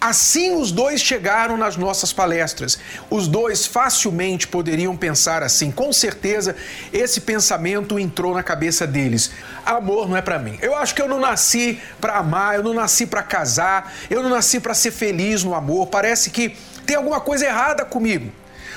Assim 0.00 0.50
os 0.50 0.72
dois 0.72 1.00
chegaram 1.00 1.56
nas 1.56 1.76
nossas 1.76 2.12
palestras. 2.12 2.76
Os 3.08 3.28
dois 3.28 3.66
facilmente 3.66 4.48
poderiam 4.48 4.96
pensar 4.96 5.44
assim. 5.44 5.70
Com 5.70 5.92
certeza 5.92 6.56
esse 6.92 7.20
pensamento 7.20 8.00
entrou 8.00 8.34
na 8.34 8.42
cabeça 8.42 8.84
deles. 8.84 9.30
Amor 9.64 10.08
não 10.08 10.16
é 10.16 10.22
para 10.22 10.40
mim. 10.40 10.58
Eu 10.60 10.74
acho 10.74 10.92
que 10.92 11.00
eu 11.00 11.06
não 11.06 11.20
nasci 11.20 11.80
para 12.00 12.16
amar, 12.16 12.56
eu 12.56 12.64
não 12.64 12.74
nasci 12.74 13.06
para 13.06 13.22
casar, 13.22 13.94
eu 14.10 14.24
não 14.24 14.30
nasci 14.30 14.58
para 14.58 14.74
ser 14.74 14.90
feliz 14.90 15.44
no 15.44 15.54
amor. 15.54 15.86
Parece 15.86 16.30
que 16.30 16.56
tem 16.84 16.96
alguma 16.96 17.20
coisa 17.20 17.46
errada 17.46 17.84
comigo. 17.84 18.32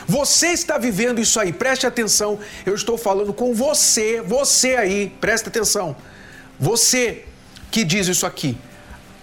Você 0.07 0.47
está 0.47 0.77
vivendo 0.77 1.19
isso 1.19 1.39
aí, 1.39 1.51
preste 1.51 1.87
atenção. 1.87 2.39
Eu 2.65 2.75
estou 2.75 2.97
falando 2.97 3.33
com 3.33 3.53
você, 3.53 4.21
você 4.21 4.75
aí, 4.75 5.13
preste 5.19 5.47
atenção. 5.47 5.95
Você 6.59 7.25
que 7.71 7.83
diz 7.83 8.07
isso 8.07 8.25
aqui. 8.25 8.57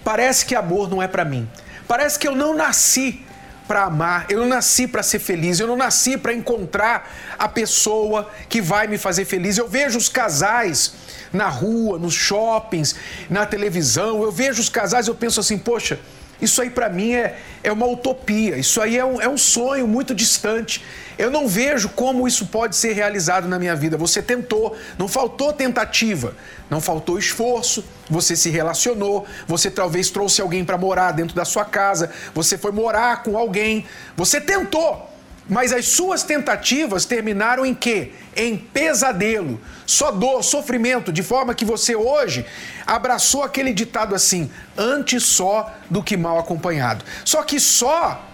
Parece 0.04 0.44
que 0.44 0.54
amor 0.54 0.90
não 0.90 1.02
é 1.02 1.08
para 1.08 1.24
mim. 1.24 1.48
Parece 1.86 2.18
que 2.18 2.26
eu 2.26 2.34
não 2.34 2.54
nasci 2.54 3.24
para 3.66 3.84
amar, 3.84 4.26
eu 4.28 4.40
não 4.40 4.48
nasci 4.48 4.86
para 4.86 5.02
ser 5.02 5.18
feliz, 5.18 5.60
eu 5.60 5.66
não 5.66 5.76
nasci 5.76 6.18
para 6.18 6.34
encontrar 6.34 7.10
a 7.38 7.48
pessoa 7.48 8.28
que 8.48 8.60
vai 8.60 8.86
me 8.86 8.98
fazer 8.98 9.24
feliz. 9.24 9.56
Eu 9.56 9.68
vejo 9.68 9.96
os 9.96 10.08
casais 10.08 10.94
na 11.32 11.48
rua, 11.48 11.98
nos 11.98 12.12
shoppings, 12.12 12.94
na 13.30 13.46
televisão, 13.46 14.22
eu 14.22 14.30
vejo 14.30 14.60
os 14.60 14.68
casais, 14.68 15.08
eu 15.08 15.14
penso 15.14 15.40
assim, 15.40 15.56
poxa, 15.56 15.98
isso 16.42 16.60
aí 16.60 16.68
para 16.68 16.88
mim 16.88 17.14
é, 17.14 17.38
é 17.62 17.70
uma 17.70 17.86
utopia, 17.86 18.58
isso 18.58 18.80
aí 18.80 18.98
é 18.98 19.04
um, 19.04 19.20
é 19.20 19.28
um 19.28 19.38
sonho 19.38 19.86
muito 19.86 20.12
distante. 20.12 20.84
Eu 21.16 21.30
não 21.30 21.46
vejo 21.46 21.88
como 21.90 22.26
isso 22.26 22.46
pode 22.46 22.74
ser 22.74 22.94
realizado 22.94 23.46
na 23.46 23.58
minha 23.58 23.76
vida. 23.76 23.96
Você 23.96 24.20
tentou, 24.20 24.76
não 24.98 25.06
faltou 25.06 25.52
tentativa, 25.52 26.34
não 26.68 26.80
faltou 26.80 27.16
esforço, 27.16 27.84
você 28.10 28.34
se 28.34 28.50
relacionou, 28.50 29.24
você 29.46 29.70
talvez 29.70 30.10
trouxe 30.10 30.42
alguém 30.42 30.64
para 30.64 30.76
morar 30.76 31.12
dentro 31.12 31.36
da 31.36 31.44
sua 31.44 31.64
casa, 31.64 32.10
você 32.34 32.58
foi 32.58 32.72
morar 32.72 33.22
com 33.22 33.38
alguém, 33.38 33.86
você 34.16 34.40
tentou. 34.40 35.11
Mas 35.48 35.72
as 35.72 35.86
suas 35.88 36.22
tentativas 36.22 37.04
terminaram 37.04 37.66
em 37.66 37.74
quê? 37.74 38.12
Em 38.36 38.56
pesadelo, 38.56 39.60
só 39.84 40.10
dor, 40.10 40.42
sofrimento, 40.42 41.12
de 41.12 41.22
forma 41.22 41.54
que 41.54 41.64
você 41.64 41.96
hoje 41.96 42.46
abraçou 42.86 43.42
aquele 43.42 43.72
ditado 43.72 44.14
assim: 44.14 44.50
antes 44.76 45.24
só 45.24 45.72
do 45.90 46.02
que 46.02 46.16
mal 46.16 46.38
acompanhado. 46.38 47.04
Só 47.24 47.42
que 47.42 47.58
só 47.58 48.24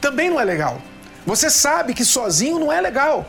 também 0.00 0.28
não 0.28 0.38
é 0.38 0.44
legal. 0.44 0.80
Você 1.26 1.50
sabe 1.50 1.94
que 1.94 2.04
sozinho 2.04 2.58
não 2.58 2.72
é 2.72 2.80
legal. 2.80 3.26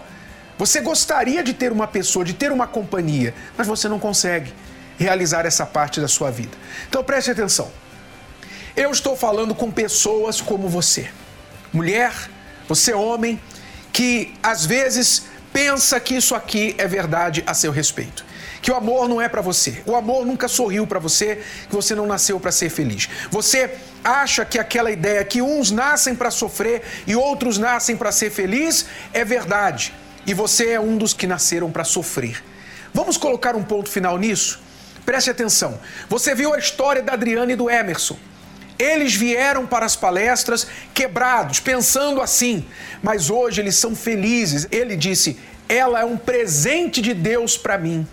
Você 0.57 0.81
gostaria 0.81 1.41
de 1.41 1.53
ter 1.53 1.71
uma 1.71 1.87
pessoa, 1.87 2.23
de 2.23 2.33
ter 2.33 2.51
uma 2.51 2.67
companhia, 2.67 3.33
mas 3.57 3.65
você 3.65 3.87
não 3.87 3.97
consegue 3.97 4.53
realizar 4.97 5.45
essa 5.45 5.65
parte 5.65 5.99
da 5.99 6.07
sua 6.07 6.29
vida. 6.29 6.55
Então 6.87 7.03
preste 7.03 7.31
atenção. 7.31 7.71
Eu 8.75 8.91
estou 8.91 9.15
falando 9.15 9.55
com 9.55 9.71
pessoas 9.71 10.39
como 10.39 10.69
você, 10.69 11.09
mulher 11.73 12.13
você, 12.67 12.93
homem, 12.93 13.39
que 13.91 14.33
às 14.41 14.65
vezes 14.65 15.23
pensa 15.51 15.99
que 15.99 16.15
isso 16.15 16.33
aqui 16.33 16.75
é 16.77 16.87
verdade 16.87 17.43
a 17.45 17.53
seu 17.53 17.71
respeito. 17.71 18.25
Que 18.61 18.71
o 18.71 18.75
amor 18.75 19.09
não 19.09 19.19
é 19.19 19.27
para 19.27 19.41
você. 19.41 19.81
O 19.85 19.95
amor 19.95 20.25
nunca 20.25 20.47
sorriu 20.47 20.85
para 20.85 20.99
você, 20.99 21.41
que 21.67 21.75
você 21.75 21.95
não 21.95 22.05
nasceu 22.05 22.39
para 22.39 22.51
ser 22.51 22.69
feliz. 22.69 23.09
Você 23.31 23.71
acha 24.03 24.45
que 24.45 24.59
aquela 24.59 24.91
ideia 24.91 25.23
que 25.25 25.41
uns 25.41 25.71
nascem 25.71 26.15
para 26.15 26.29
sofrer 26.29 26.83
e 27.07 27.15
outros 27.15 27.57
nascem 27.57 27.97
para 27.97 28.11
ser 28.11 28.29
feliz 28.29 28.85
é 29.13 29.25
verdade. 29.25 29.93
E 30.27 30.33
você 30.33 30.71
é 30.71 30.79
um 30.79 30.95
dos 30.95 31.13
que 31.13 31.25
nasceram 31.25 31.71
para 31.71 31.83
sofrer. 31.83 32.43
Vamos 32.93 33.17
colocar 33.17 33.55
um 33.55 33.63
ponto 33.63 33.89
final 33.89 34.17
nisso? 34.17 34.59
Preste 35.05 35.31
atenção. 35.31 35.79
Você 36.07 36.35
viu 36.35 36.53
a 36.53 36.59
história 36.59 37.01
da 37.01 37.13
Adriana 37.13 37.51
e 37.51 37.55
do 37.55 37.69
Emerson. 37.69 38.17
Eles 38.81 39.13
vieram 39.13 39.67
para 39.67 39.85
as 39.85 39.95
palestras 39.95 40.65
quebrados, 40.91 41.59
pensando 41.59 42.19
assim, 42.19 42.65
mas 43.03 43.29
hoje 43.29 43.61
eles 43.61 43.75
são 43.75 43.95
felizes. 43.95 44.67
Ele 44.71 44.95
disse: 44.95 45.37
Ela 45.69 46.01
é 46.01 46.05
um 46.05 46.17
presente 46.17 46.99
de 46.99 47.13
Deus 47.13 47.55
para 47.55 47.77
mim. 47.77 48.07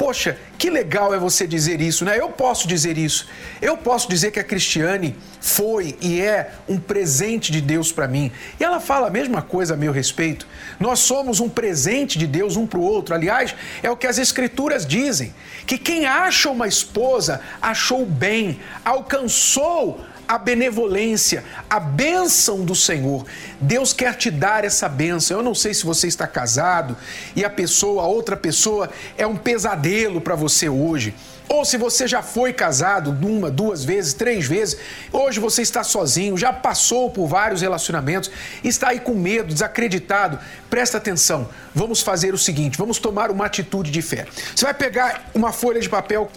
Poxa, 0.00 0.38
que 0.56 0.70
legal 0.70 1.12
é 1.12 1.18
você 1.18 1.46
dizer 1.46 1.78
isso, 1.78 2.06
né? 2.06 2.18
Eu 2.18 2.30
posso 2.30 2.66
dizer 2.66 2.96
isso. 2.96 3.28
Eu 3.60 3.76
posso 3.76 4.08
dizer 4.08 4.30
que 4.30 4.40
a 4.40 4.42
Cristiane 4.42 5.14
foi 5.42 5.94
e 6.00 6.22
é 6.22 6.52
um 6.66 6.78
presente 6.78 7.52
de 7.52 7.60
Deus 7.60 7.92
para 7.92 8.08
mim. 8.08 8.32
E 8.58 8.64
ela 8.64 8.80
fala 8.80 9.08
a 9.08 9.10
mesma 9.10 9.42
coisa 9.42 9.74
a 9.74 9.76
meu 9.76 9.92
respeito. 9.92 10.46
Nós 10.78 11.00
somos 11.00 11.38
um 11.38 11.50
presente 11.50 12.18
de 12.18 12.26
Deus 12.26 12.56
um 12.56 12.66
para 12.66 12.78
o 12.78 12.82
outro. 12.82 13.14
Aliás, 13.14 13.54
é 13.82 13.90
o 13.90 13.96
que 13.96 14.06
as 14.06 14.16
Escrituras 14.16 14.86
dizem: 14.86 15.34
que 15.66 15.76
quem 15.76 16.06
acha 16.06 16.48
uma 16.48 16.66
esposa 16.66 17.42
achou 17.60 18.06
bem, 18.06 18.58
alcançou 18.82 20.00
a 20.30 20.38
benevolência, 20.38 21.42
a 21.68 21.80
bênção 21.80 22.64
do 22.64 22.72
Senhor. 22.72 23.26
Deus 23.60 23.92
quer 23.92 24.14
te 24.14 24.30
dar 24.30 24.64
essa 24.64 24.88
bênção. 24.88 25.38
Eu 25.38 25.42
não 25.42 25.56
sei 25.56 25.74
se 25.74 25.84
você 25.84 26.06
está 26.06 26.24
casado 26.24 26.96
e 27.34 27.44
a 27.44 27.50
pessoa, 27.50 28.04
a 28.04 28.06
outra 28.06 28.36
pessoa, 28.36 28.88
é 29.18 29.26
um 29.26 29.34
pesadelo 29.34 30.20
para 30.20 30.36
você 30.36 30.68
hoje. 30.68 31.16
Ou 31.48 31.64
se 31.64 31.76
você 31.76 32.06
já 32.06 32.22
foi 32.22 32.52
casado 32.52 33.10
uma, 33.10 33.50
duas 33.50 33.84
vezes, 33.84 34.14
três 34.14 34.46
vezes, 34.46 34.78
hoje 35.12 35.40
você 35.40 35.62
está 35.62 35.82
sozinho, 35.82 36.38
já 36.38 36.52
passou 36.52 37.10
por 37.10 37.26
vários 37.26 37.60
relacionamentos, 37.60 38.30
está 38.62 38.90
aí 38.90 39.00
com 39.00 39.14
medo, 39.14 39.52
desacreditado. 39.52 40.38
Presta 40.70 40.98
atenção, 40.98 41.48
vamos 41.74 42.02
fazer 42.02 42.32
o 42.32 42.38
seguinte: 42.38 42.78
vamos 42.78 43.00
tomar 43.00 43.32
uma 43.32 43.46
atitude 43.46 43.90
de 43.90 44.00
fé. 44.00 44.28
Você 44.54 44.64
vai 44.64 44.74
pegar 44.74 45.28
uma 45.34 45.50
folha 45.50 45.80
de 45.80 45.88
papel 45.88 46.30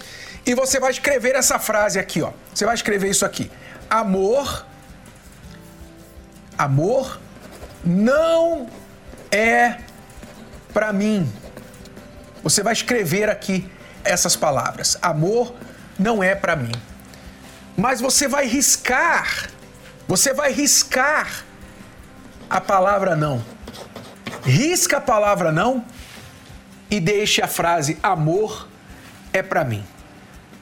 e 0.45 0.53
você 0.53 0.79
vai 0.79 0.91
escrever 0.91 1.35
essa 1.35 1.57
frase 1.57 1.99
aqui, 1.99 2.21
ó. 2.21 2.31
Você 2.53 2.65
vai 2.65 2.75
escrever 2.75 3.09
isso 3.09 3.25
aqui 3.25 3.49
amor, 3.93 4.65
amor 6.57 7.19
não 7.83 8.67
é 9.31 9.77
para 10.73 10.91
mim. 10.91 11.31
Você 12.41 12.63
vai 12.63 12.73
escrever 12.73 13.29
aqui 13.29 13.69
essas 14.03 14.35
palavras. 14.35 14.97
Amor 14.99 15.53
não 15.97 16.23
é 16.23 16.33
para 16.33 16.55
mim. 16.55 16.71
Mas 17.77 18.01
você 18.01 18.27
vai 18.27 18.47
riscar, 18.47 19.49
você 20.07 20.33
vai 20.33 20.51
riscar 20.51 21.45
a 22.49 22.59
palavra 22.59 23.15
não. 23.15 23.43
Risca 24.43 24.97
a 24.97 25.01
palavra 25.01 25.51
não 25.51 25.85
e 26.89 26.99
deixe 26.99 27.41
a 27.41 27.47
frase 27.47 27.97
amor 28.01 28.67
é 29.31 29.43
para 29.43 29.63
mim. 29.63 29.83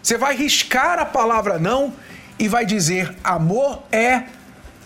Você 0.01 0.17
vai 0.17 0.35
riscar 0.35 0.99
a 0.99 1.05
palavra 1.05 1.59
não 1.59 1.93
e 2.39 2.47
vai 2.47 2.65
dizer: 2.65 3.15
amor 3.23 3.83
é 3.91 4.23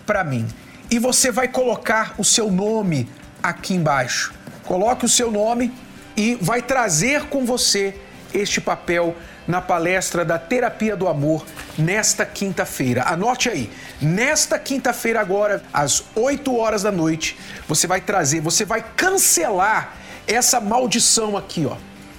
para 0.06 0.24
mim. 0.24 0.48
E 0.90 1.00
você 1.00 1.32
vai 1.32 1.48
colocar 1.48 2.14
o 2.18 2.24
seu 2.24 2.52
nome 2.52 3.10
aqui 3.42 3.74
embaixo. 3.74 4.34
Coloque 4.66 5.06
o 5.06 5.10
seu 5.10 5.32
nome 5.32 5.74
e 6.16 6.36
vai 6.36 6.62
trazer 6.62 7.26
com 7.26 7.46
você 7.46 7.96
este 8.34 8.60
papel 8.60 9.16
na 9.48 9.62
palestra 9.62 10.26
da 10.26 10.40
Terapia 10.40 10.96
do 10.96 11.08
Amor 11.08 11.46
nesta 11.78 12.26
quinta-feira. 12.26 13.04
Anote 13.04 13.50
aí, 13.50 13.72
nesta 14.02 14.58
quinta-feira 14.58 15.20
agora, 15.22 15.64
às 15.72 16.04
8 16.16 16.56
horas 16.56 16.84
da 16.84 16.92
noite, 16.92 17.38
você 17.68 17.86
vai 17.86 18.02
trazer, 18.02 18.42
você 18.42 18.66
vai 18.66 18.84
cancelar 18.96 19.94
essa 20.28 20.60
maldição 20.60 21.38
aqui, 21.38 21.66
ó. 21.66 21.78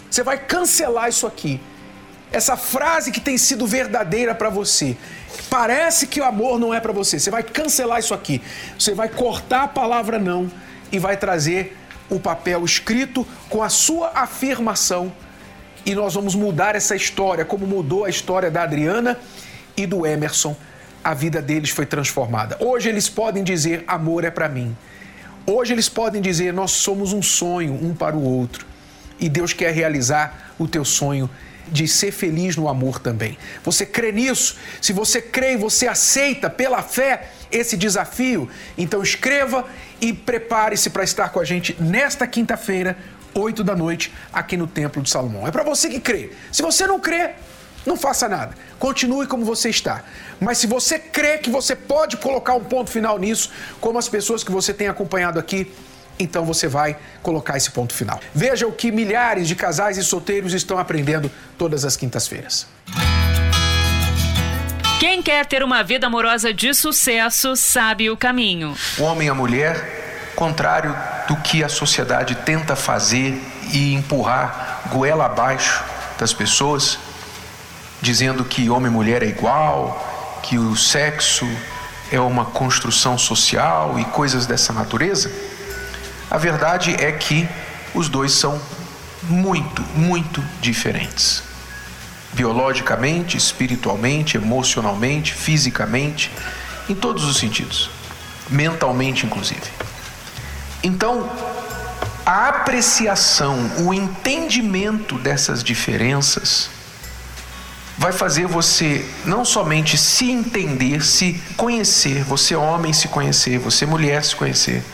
Você 0.09 0.23
vai 0.23 0.39
cancelar 0.39 1.09
isso 1.09 1.27
aqui. 1.27 1.61
Essa 2.33 2.57
frase 2.57 3.13
que 3.13 3.21
tem 3.21 3.39
sido 3.39 3.67
verdadeira 3.67 4.35
para 4.35 4.51
você 4.51 4.97
parece 5.49 6.07
que 6.07 6.21
o 6.21 6.25
amor 6.25 6.59
não 6.59 6.75
é 6.75 6.81
para 6.81 6.93
você. 6.93 7.19
Você 7.19 7.31
vai 7.31 7.43
cancelar 7.43 7.99
isso 7.99 8.15
aqui. 8.15 8.43
Você 8.79 8.95
vai 8.95 9.09
cortar 9.09 9.63
a 9.63 9.69
palavra 9.69 10.19
não 10.19 10.51
e 10.91 10.99
vai 10.99 11.17
trazer 11.17 11.77
o 12.09 12.19
papel 12.21 12.65
escrito 12.65 13.27
com 13.49 13.63
a 13.63 13.69
sua 13.69 14.11
afirmação. 14.15 15.13
E 15.85 15.95
nós 15.95 16.15
vamos 16.15 16.35
mudar 16.35 16.75
essa 16.75 16.97
história, 16.97 17.45
como 17.45 17.67
mudou 17.67 18.05
a 18.05 18.11
história 18.11 18.51
da 18.51 18.63
Adriana 18.63 19.19
e 19.77 19.87
do 19.87 20.05
Emerson. 20.05 20.57
A 21.03 21.15
vida 21.15 21.41
deles 21.41 21.71
foi 21.71 21.87
transformada. 21.87 22.57
Hoje 22.59 22.89
eles 22.89 23.09
podem 23.09 23.45
dizer: 23.45 23.85
amor 23.87 24.25
é 24.25 24.31
para 24.31 24.49
mim. 24.49 24.77
Hoje 25.47 25.73
eles 25.73 25.89
podem 25.89 26.21
dizer: 26.21 26.53
nós 26.53 26.73
somos 26.73 27.13
um 27.13 27.23
sonho 27.23 27.79
um 27.81 27.95
para 27.95 28.17
o 28.17 28.23
outro. 28.23 28.67
E 29.19 29.29
Deus 29.29 29.53
quer 29.53 29.73
realizar 29.73 30.53
o 30.59 30.67
teu 30.67 30.85
sonho 30.85 31.31
de 31.69 31.87
ser 31.89 32.13
feliz 32.13 32.57
no 32.57 32.69
amor 32.69 32.99
também. 32.99 33.37
Você 33.65 33.85
crê 33.85 34.13
nisso? 34.13 34.57
Se 34.81 34.93
você 34.93 35.21
crê 35.21 35.53
e 35.53 35.57
você 35.57 35.87
aceita 35.87 36.49
pela 36.49 36.83
fé 36.83 37.31
esse 37.51 37.77
desafio, 37.77 38.49
então 38.77 39.03
escreva 39.03 39.65
e 40.01 40.13
prepare-se 40.13 40.91
para 40.91 41.05
estar 41.05 41.29
com 41.31 41.41
a 41.41 41.45
gente 41.45 41.77
nesta 41.81 42.27
quinta-feira, 42.27 42.97
8 43.35 43.63
da 43.63 43.77
noite, 43.77 44.13
aqui 44.33 44.57
no 44.57 44.67
Templo 44.67 45.03
de 45.03 45.11
Salomão. 45.11 45.47
É 45.47 45.51
para 45.51 45.63
você 45.63 45.89
que 45.89 46.01
crê. 46.01 46.31
Se 46.51 46.63
você 46.63 46.87
não 46.87 46.99
crê, 46.99 47.33
não 47.85 47.97
faça 47.97 48.29
nada. 48.29 48.55
Continue 48.79 49.27
como 49.27 49.45
você 49.45 49.71
está. 49.71 50.03
Mas 50.41 50.59
se 50.59 50.67
você 50.67 50.99
crê 50.99 51.39
que 51.39 51.49
você 51.49 51.77
pode 51.77 52.17
colocar 52.17 52.55
um 52.55 52.65
ponto 52.65 52.91
final 52.91 53.19
nisso, 53.19 53.51
como 53.81 53.99
as 53.99 54.09
pessoas 54.09 54.43
que 54.43 54.51
você 54.51 54.75
tem 54.75 54.89
acompanhado 54.89 55.39
aqui, 55.39 55.73
então 56.19 56.45
você 56.45 56.69
vai 56.69 56.97
colocar 57.23 57.57
esse 57.57 57.71
ponto 57.71 57.93
final. 57.93 58.21
Veja 58.35 58.67
o 58.67 58.73
que 58.73 58.91
milhares 58.91 59.49
de 59.49 59.55
casais 59.55 59.97
e 59.99 60.05
solteiros 60.05 60.55
estão 60.55 60.79
aprendendo 60.79 61.31
todas 61.59 61.85
as 61.85 61.97
quintas-feiras. 61.97 62.67
Quem 64.99 65.23
quer 65.23 65.45
ter 65.45 65.63
uma 65.63 65.83
vida 65.83 66.07
amorosa 66.07 66.55
de 66.55 66.73
sucesso 66.73 67.55
sabe 67.55 68.11
o 68.11 68.17
caminho. 68.17 68.75
O 68.99 69.03
homem 69.03 69.29
e 69.29 69.31
a 69.31 69.35
mulher, 69.35 70.33
contrário 70.35 70.97
do 71.29 71.37
que 71.37 71.63
a 71.63 71.69
sociedade 71.69 72.35
tenta 72.37 72.75
fazer 72.75 73.39
e 73.73 73.93
empurrar 73.93 74.83
goela 74.91 75.27
abaixo 75.27 75.85
das 76.19 76.33
pessoas, 76.33 76.99
dizendo 78.01 78.45
que 78.45 78.71
homem 78.71 78.91
e 78.91 78.95
mulher 78.95 79.23
é 79.23 79.27
igual, 79.27 80.41
que 80.43 80.59
o 80.59 80.75
sexo 80.77 81.47
é 82.11 82.21
uma 82.21 82.45
construção 82.45 83.19
social 83.19 83.99
e 83.99 84.05
coisas 84.07 84.47
dessa 84.47 84.73
natureza 84.73 85.31
a 86.31 86.39
verdade 86.39 86.95
é 86.99 87.13
que 87.13 87.49
os 87.95 88.09
dois 88.09 88.33
são 88.33 88.61
muito, 89.23 89.83
muito 89.95 90.43
diferentes. 90.61 91.43
Biologicamente, 92.33 93.37
espiritualmente, 93.37 94.37
emocionalmente, 94.37 95.33
fisicamente, 95.33 96.31
em 96.89 96.95
todos 96.95 97.25
os 97.25 97.37
sentidos. 97.37 97.91
mentalmente 98.49 99.27
inclusive. 99.27 99.61
Então, 100.81 101.29
a 102.25 102.49
apreciação, 102.49 103.57
o 103.85 103.93
entendimento 103.93 105.19
dessas 105.19 105.65
diferenças 105.65 106.71
vai 107.99 108.13
fazer 108.13 108.47
você 108.47 109.05
não 109.25 109.45
somente 109.45 109.97
se 109.97 110.31
entender, 110.31 111.05
se 111.05 111.41
conhecer, 111.57 112.23
você 112.23 112.55
homem 112.55 112.93
se 112.93 113.09
conhecer, 113.09 113.59
você 113.59 113.87
mulher 113.87 114.23
se 114.23 114.37
conhecer, 114.37 114.85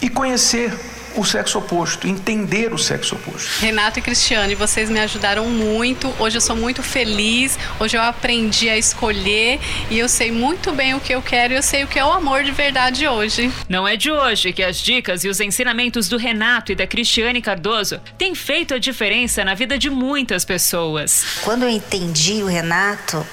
e 0.00 0.08
conhecer 0.08 0.72
o 1.16 1.24
sexo 1.24 1.58
oposto, 1.58 2.06
entender 2.06 2.72
o 2.72 2.78
sexo 2.78 3.16
oposto. 3.16 3.60
Renato 3.60 3.98
e 3.98 4.02
Cristiane, 4.02 4.54
vocês 4.54 4.88
me 4.88 5.00
ajudaram 5.00 5.46
muito. 5.46 6.12
Hoje 6.18 6.36
eu 6.36 6.40
sou 6.40 6.54
muito 6.54 6.82
feliz. 6.82 7.58
Hoje 7.78 7.96
eu 7.96 8.02
aprendi 8.02 8.68
a 8.68 8.78
escolher 8.78 9.60
e 9.90 9.98
eu 9.98 10.08
sei 10.08 10.30
muito 10.30 10.72
bem 10.72 10.94
o 10.94 11.00
que 11.00 11.12
eu 11.12 11.22
quero 11.22 11.52
e 11.52 11.56
eu 11.56 11.62
sei 11.62 11.84
o 11.84 11.88
que 11.88 11.98
é 11.98 12.04
o 12.04 12.12
amor 12.12 12.44
de 12.44 12.52
verdade 12.52 13.06
hoje. 13.08 13.52
Não 13.68 13.86
é 13.86 13.96
de 13.96 14.10
hoje 14.10 14.52
que 14.52 14.62
as 14.62 14.78
dicas 14.78 15.24
e 15.24 15.28
os 15.28 15.40
ensinamentos 15.40 16.08
do 16.08 16.16
Renato 16.16 16.72
e 16.72 16.74
da 16.74 16.86
Cristiane 16.86 17.42
Cardoso 17.42 18.00
têm 18.16 18.34
feito 18.34 18.74
a 18.74 18.78
diferença 18.78 19.44
na 19.44 19.54
vida 19.54 19.78
de 19.78 19.90
muitas 19.90 20.44
pessoas. 20.44 21.24
Quando 21.42 21.64
eu 21.64 21.68
entendi 21.68 22.42
o 22.42 22.46
Renato, 22.46 23.26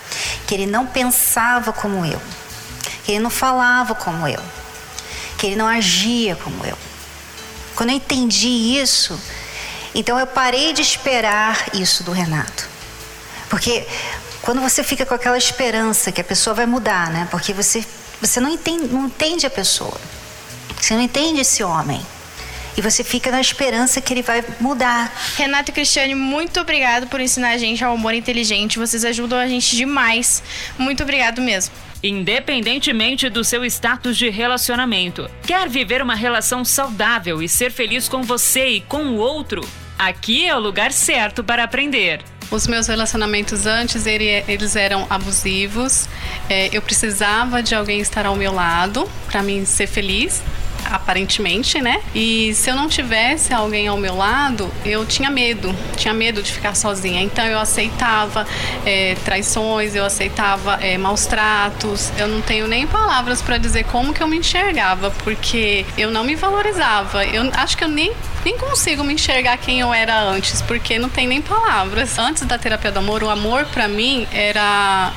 que 0.48 0.56
ele 0.56 0.66
não 0.66 0.86
pensava 0.86 1.72
como 1.72 2.06
eu, 2.06 2.22
que 3.06 3.12
ele 3.12 3.20
não 3.20 3.30
falava 3.30 3.94
como 3.94 4.28
eu, 4.28 4.42
que 5.38 5.48
ele 5.48 5.56
não 5.56 5.68
agia 5.68 6.36
como 6.36 6.66
eu 6.66 6.78
quando 7.78 7.92
eu 7.92 7.96
entendi 7.96 8.48
isso, 8.82 9.18
então 9.94 10.20
eu 10.20 10.26
parei 10.26 10.74
de 10.74 10.82
esperar 10.82 11.70
isso 11.76 12.04
do 12.04 12.12
Renato. 12.12 12.68
Porque 13.52 13.86
quando 14.42 14.60
você 14.60 14.84
fica 14.84 15.06
com 15.06 15.14
aquela 15.14 15.38
esperança 15.38 16.12
que 16.12 16.20
a 16.20 16.24
pessoa 16.24 16.56
vai 16.56 16.66
mudar, 16.66 17.12
né? 17.12 17.28
Porque 17.30 17.54
você, 17.54 17.86
você 18.20 18.40
não, 18.40 18.50
entende, 18.50 18.88
não 18.88 19.06
entende 19.06 19.46
a 19.46 19.50
pessoa. 19.50 19.96
Você 20.82 20.96
não 20.96 21.04
entende 21.04 21.42
esse 21.42 21.64
homem. 21.64 22.04
E 22.76 22.82
você 22.82 23.04
fica 23.04 23.30
na 23.30 23.40
esperança 23.40 24.02
que 24.02 24.12
ele 24.12 24.24
vai 24.24 24.44
mudar. 24.60 25.14
Renato 25.38 25.70
e 25.70 25.74
Cristiane, 25.74 26.16
muito 26.16 26.60
obrigado 26.60 27.06
por 27.06 27.22
ensinar 27.22 27.50
a 27.50 27.58
gente 27.60 27.84
ao 27.84 27.94
amor 27.94 28.16
inteligente. 28.16 28.80
Vocês 28.80 29.06
ajudam 29.06 29.38
a 29.38 29.48
gente 29.48 29.76
demais. 29.76 30.42
Muito 30.80 31.04
obrigado 31.04 31.42
mesmo 31.42 31.87
independentemente 32.04 33.30
do 33.30 33.44
seu 33.44 33.66
status 33.66 34.18
de 34.18 34.30
relacionamento. 34.30 35.30
Quer 35.44 35.68
viver 35.70 36.02
uma 36.02 36.16
relação 36.16 36.64
saudável 36.64 37.42
e 37.42 37.50
ser 37.50 37.72
feliz 37.72 38.08
com 38.08 38.24
você 38.24 38.68
e 38.68 38.82
com 38.82 39.04
o 39.08 39.18
outro? 39.18 39.68
Aqui 39.98 40.46
é 40.46 40.56
o 40.56 40.60
lugar 40.60 40.92
certo 40.92 41.44
para 41.44 41.64
aprender. 41.64 42.22
Os 42.50 42.66
meus 42.66 42.88
relacionamentos 42.88 43.66
antes, 43.66 44.06
eles 44.06 44.76
eram 44.76 45.06
abusivos. 45.10 46.08
É, 46.50 46.70
eu 46.72 46.82
precisava 46.82 47.62
de 47.62 47.76
alguém 47.76 48.00
estar 48.00 48.26
ao 48.26 48.36
meu 48.36 48.54
lado 48.54 49.10
para 49.28 49.44
mim 49.44 49.66
ser 49.66 49.88
feliz 49.88 50.42
aparentemente, 50.92 51.82
né? 51.82 52.02
E 52.14 52.54
se 52.54 52.70
eu 52.70 52.76
não 52.76 52.88
tivesse 52.88 53.54
alguém 53.54 53.88
ao 53.88 53.98
meu 53.98 54.16
lado, 54.16 54.72
eu 54.86 55.06
tinha 55.06 55.30
medo, 55.30 55.76
tinha 55.96 56.14
medo 56.14 56.42
de 56.42 56.52
ficar 56.52 56.76
sozinha. 56.76 57.22
Então 57.22 57.46
eu 57.46 57.60
aceitava 57.60 58.46
é, 58.86 59.16
traições, 59.24 59.96
eu 59.96 60.06
aceitava 60.06 60.76
é, 60.82 60.98
maus 60.98 61.26
tratos. 61.26 62.12
Eu 62.18 62.28
não 62.28 62.42
tenho 62.42 62.68
nem 62.68 62.88
palavras 62.88 63.42
para 63.42 63.58
dizer 63.58 63.86
como 63.86 64.14
que 64.14 64.22
eu 64.22 64.28
me 64.28 64.38
enxergava, 64.38 65.12
porque 65.24 65.86
eu 65.98 66.12
não 66.12 66.24
me 66.24 66.36
valorizava. 66.36 67.26
Eu 67.26 67.50
acho 67.54 67.78
que 67.78 67.84
eu 67.84 67.90
nem 67.90 68.14
nem 68.46 68.58
consigo 68.58 69.04
me 69.04 69.14
enxergar 69.14 69.58
quem 69.58 69.82
eu 69.82 69.94
era 69.94 70.22
antes, 70.22 70.62
porque 70.62 70.98
não 70.98 71.10
tem 71.10 71.28
nem 71.28 71.42
palavras. 71.42 72.18
Antes 72.18 72.44
da 72.44 72.58
terapia 72.58 72.92
do 72.92 73.00
amor, 73.00 73.22
o 73.22 73.30
amor 73.30 73.66
para 73.66 73.90
mim 73.90 74.26
era 74.32 75.12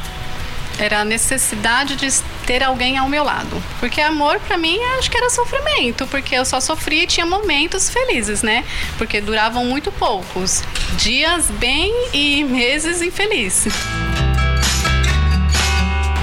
era 0.81 1.01
a 1.01 1.05
necessidade 1.05 1.95
de 1.95 2.07
ter 2.51 2.65
alguém 2.65 2.99
ao 2.99 3.09
meu 3.09 3.23
lado. 3.23 3.63
Porque 3.79 4.01
amor 4.01 4.41
para 4.41 4.59
mim 4.59 4.77
acho 4.99 5.09
que 5.09 5.17
era 5.17 5.31
sofrimento, 5.31 6.05
porque 6.09 6.35
eu 6.35 6.45
só 6.45 6.59
sofria 6.59 7.05
e 7.05 7.07
tinha 7.07 7.25
momentos 7.25 7.89
felizes, 7.89 8.43
né? 8.43 8.65
Porque 8.99 9.21
duravam 9.21 9.65
muito 9.65 9.93
poucos. 9.93 10.65
Dias 10.97 11.49
bem 11.49 11.95
e 12.13 12.43
meses 12.43 13.03
infelizes. 13.03 13.73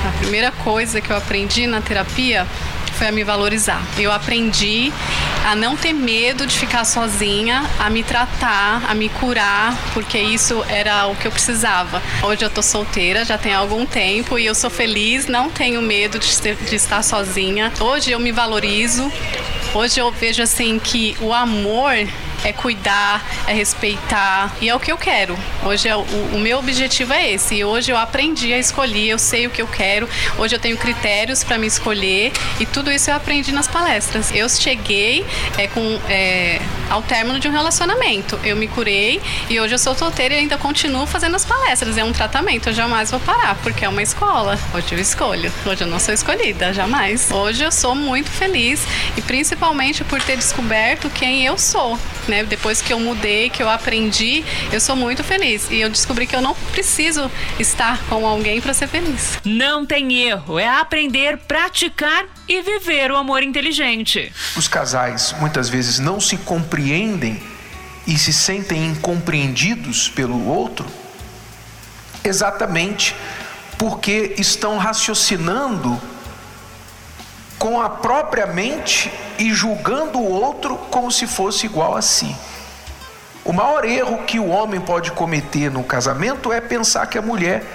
A 0.06 0.18
primeira 0.20 0.52
coisa 0.52 1.00
que 1.00 1.10
eu 1.10 1.16
aprendi 1.16 1.66
na 1.66 1.80
terapia 1.80 2.46
foi 2.98 3.08
a 3.08 3.12
me 3.12 3.24
valorizar. 3.24 3.82
Eu 3.98 4.12
aprendi 4.12 4.92
a 5.46 5.56
não 5.56 5.78
ter 5.78 5.94
medo 5.94 6.48
de 6.48 6.58
ficar 6.58 6.84
sozinha, 6.84 7.64
a 7.80 7.90
me 7.90 8.04
tratar, 8.04 8.84
a 8.90 8.96
me 8.96 9.08
curar, 9.08 9.78
porque 9.94 10.18
isso 10.18 10.66
era 10.68 11.06
o 11.06 11.16
que 11.16 11.28
eu 11.28 11.32
precisava. 11.32 12.02
Hoje 12.24 12.44
eu 12.44 12.50
tô 12.50 12.64
solteira, 12.64 13.24
já 13.24 13.38
tem 13.38 13.54
algum 13.54 13.86
tempo 13.86 14.40
e 14.40 14.46
eu 14.46 14.56
sou 14.56 14.70
feliz, 14.70 15.28
não 15.28 15.50
tenho 15.50 15.82
medo 15.82 16.18
de, 16.18 16.26
ser, 16.26 16.56
de 16.56 16.76
estar 16.76 17.04
sozinha. 17.04 17.72
Hoje 17.80 18.12
eu 18.12 18.20
me 18.20 18.32
valorizo. 18.32 19.12
Hoje 19.76 20.00
eu 20.00 20.12
vejo 20.12 20.42
assim 20.42 20.80
que 20.80 21.16
o 21.22 21.32
amor 21.32 21.94
é 22.43 22.54
cuidar, 22.54 23.23
é 23.47 23.54
respeitar 23.54 24.56
e 24.62 24.69
é 24.69 24.76
o 24.76 24.80
que 24.80 24.91
eu 24.91 24.97
quero. 24.97 25.38
Hoje 25.63 25.88
é 25.88 25.95
o, 25.95 26.02
o, 26.02 26.39
meu 26.39 26.60
objetivo 26.60 27.13
é 27.13 27.32
esse. 27.32 27.56
E 27.56 27.65
hoje 27.65 27.91
eu 27.91 27.97
aprendi 27.97 28.54
a 28.54 28.58
escolher, 28.58 29.10
eu 29.10 29.19
sei 29.19 29.47
o 29.47 29.50
que 29.50 29.62
eu 29.62 29.67
quero. 29.67 30.08
Hoje 30.38 30.56
eu 30.56 30.60
tenho 30.60 30.78
critérios 30.78 31.43
para 31.43 31.58
me 31.58 31.67
escolher 31.67 32.32
e 32.60 32.65
tudo 32.65 32.91
isso 32.91 33.10
eu 33.10 33.15
aprendi 33.15 33.52
nas 33.52 33.67
palestras. 33.67 34.32
Eu 34.34 34.47
cheguei 34.50 35.26
é, 35.58 35.67
com 35.67 36.00
é, 36.10 36.62
ao 36.89 37.02
término 37.02 37.39
de 37.39 37.47
um 37.47 37.52
relacionamento. 37.52 38.39
Eu 38.43 38.56
me 38.56 38.67
curei 38.67 39.21
e 39.50 39.60
hoje 39.60 39.76
eu 39.76 39.80
sou 39.80 39.95
solteira 39.95 40.36
e 40.36 40.38
ainda 40.39 40.58
continuo 40.58 41.06
fazendo 41.06 41.36
as 41.36 41.45
palestras. 41.45 41.97
É 41.97 42.04
um 42.04 42.13
tratamento, 42.13 42.69
eu 42.69 42.73
jamais 42.73 43.12
vou 43.12 43.19
parar, 43.19 43.56
porque 43.63 43.84
é 43.84 43.89
uma 43.89 44.02
escola. 44.02 44.58
Hoje 44.73 44.93
eu 44.93 45.00
escolho. 45.00 45.52
Hoje 45.65 45.84
eu 45.84 45.88
não 45.88 46.00
sou 46.00 46.13
escolhida, 46.13 46.73
jamais. 46.73 47.30
Hoje 47.32 47.63
eu 47.63 47.71
sou 47.71 47.95
muito 47.95 48.30
feliz 48.30 48.82
e 49.15 49.21
principalmente 49.21 50.04
por 50.04 50.21
ter 50.21 50.38
descoberto 50.38 51.10
quem 51.10 51.45
eu 51.45 51.58
sou 51.58 52.00
né? 52.28 52.44
Depois 52.44 52.82
que 52.82 52.94
eu 52.94 53.00
mudei, 53.00 53.50
que 53.50 53.62
eu 53.62 53.70
aprendi, 53.70 54.44
eu 54.72 54.80
sou 54.80 54.96
muito 54.96 55.24
feliz. 55.24 55.70
E 55.70 55.80
eu 55.80 55.90
descobri 55.90 56.28
que 56.28 56.36
eu 56.36 56.42
não 56.42 56.54
preciso 56.72 57.30
estar 57.60 58.02
com 58.10 58.26
alguém 58.26 58.62
para 58.62 58.74
ser 58.74 58.88
feliz. 58.88 59.40
Não 59.44 59.86
tem 59.86 60.28
erro, 60.28 60.60
é 60.60 60.68
aprender, 60.68 61.38
praticar 61.38 62.26
e 62.48 62.62
viver 62.62 63.12
o 63.12 63.16
amor 63.16 63.44
inteligente. 63.44 64.32
Os 64.56 64.68
casais 64.68 65.36
muitas 65.40 65.70
vezes 65.70 66.00
não 66.00 66.20
se 66.20 66.38
compreendem 66.38 67.42
e 68.06 68.18
se 68.18 68.32
sentem 68.32 68.88
incompreendidos 68.88 70.08
pelo 70.10 70.48
outro 70.48 70.86
exatamente 72.24 73.16
porque 73.78 74.36
estão 74.38 74.78
raciocinando 74.78 76.00
com 77.67 77.82
a 77.82 77.89
própria 77.89 78.47
mente 78.47 79.12
e 79.38 79.53
julgando 79.53 80.19
o 80.19 80.32
outro 80.32 80.77
como 80.89 81.12
se 81.12 81.27
fosse 81.27 81.65
igual 81.65 81.97
a 81.97 82.01
si. 82.01 82.34
O 83.43 83.51
maior 83.51 83.84
erro 83.84 84.19
que 84.19 84.39
o 84.39 84.47
homem 84.47 84.80
pode 84.80 85.12
cometer 85.12 85.69
no 85.69 85.84
casamento 85.84 86.53
é 86.53 86.62
pensar 86.62 87.06
que 87.08 87.17
a 87.17 87.21
mulher 87.21 87.65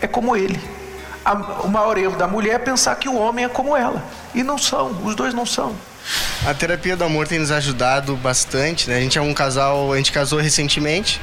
é 0.00 0.06
como 0.06 0.34
ele. 0.34 0.58
o 1.62 1.68
maior 1.68 1.98
erro 1.98 2.16
da 2.16 2.26
mulher 2.26 2.54
é 2.54 2.58
pensar 2.58 2.96
que 2.96 3.06
o 3.06 3.16
homem 3.16 3.44
é 3.44 3.48
como 3.48 3.76
ela. 3.76 4.02
E 4.34 4.42
não 4.42 4.56
são, 4.56 4.92
os 5.04 5.14
dois 5.14 5.34
não 5.34 5.44
são. 5.44 5.74
A 6.46 6.52
terapia 6.52 6.94
do 6.94 7.02
amor 7.02 7.26
tem 7.26 7.38
nos 7.38 7.50
ajudado 7.50 8.14
bastante, 8.16 8.90
né? 8.90 8.98
A 8.98 9.00
gente 9.00 9.16
é 9.16 9.22
um 9.22 9.32
casal, 9.32 9.90
a 9.90 9.96
gente 9.96 10.12
casou 10.12 10.38
recentemente 10.38 11.18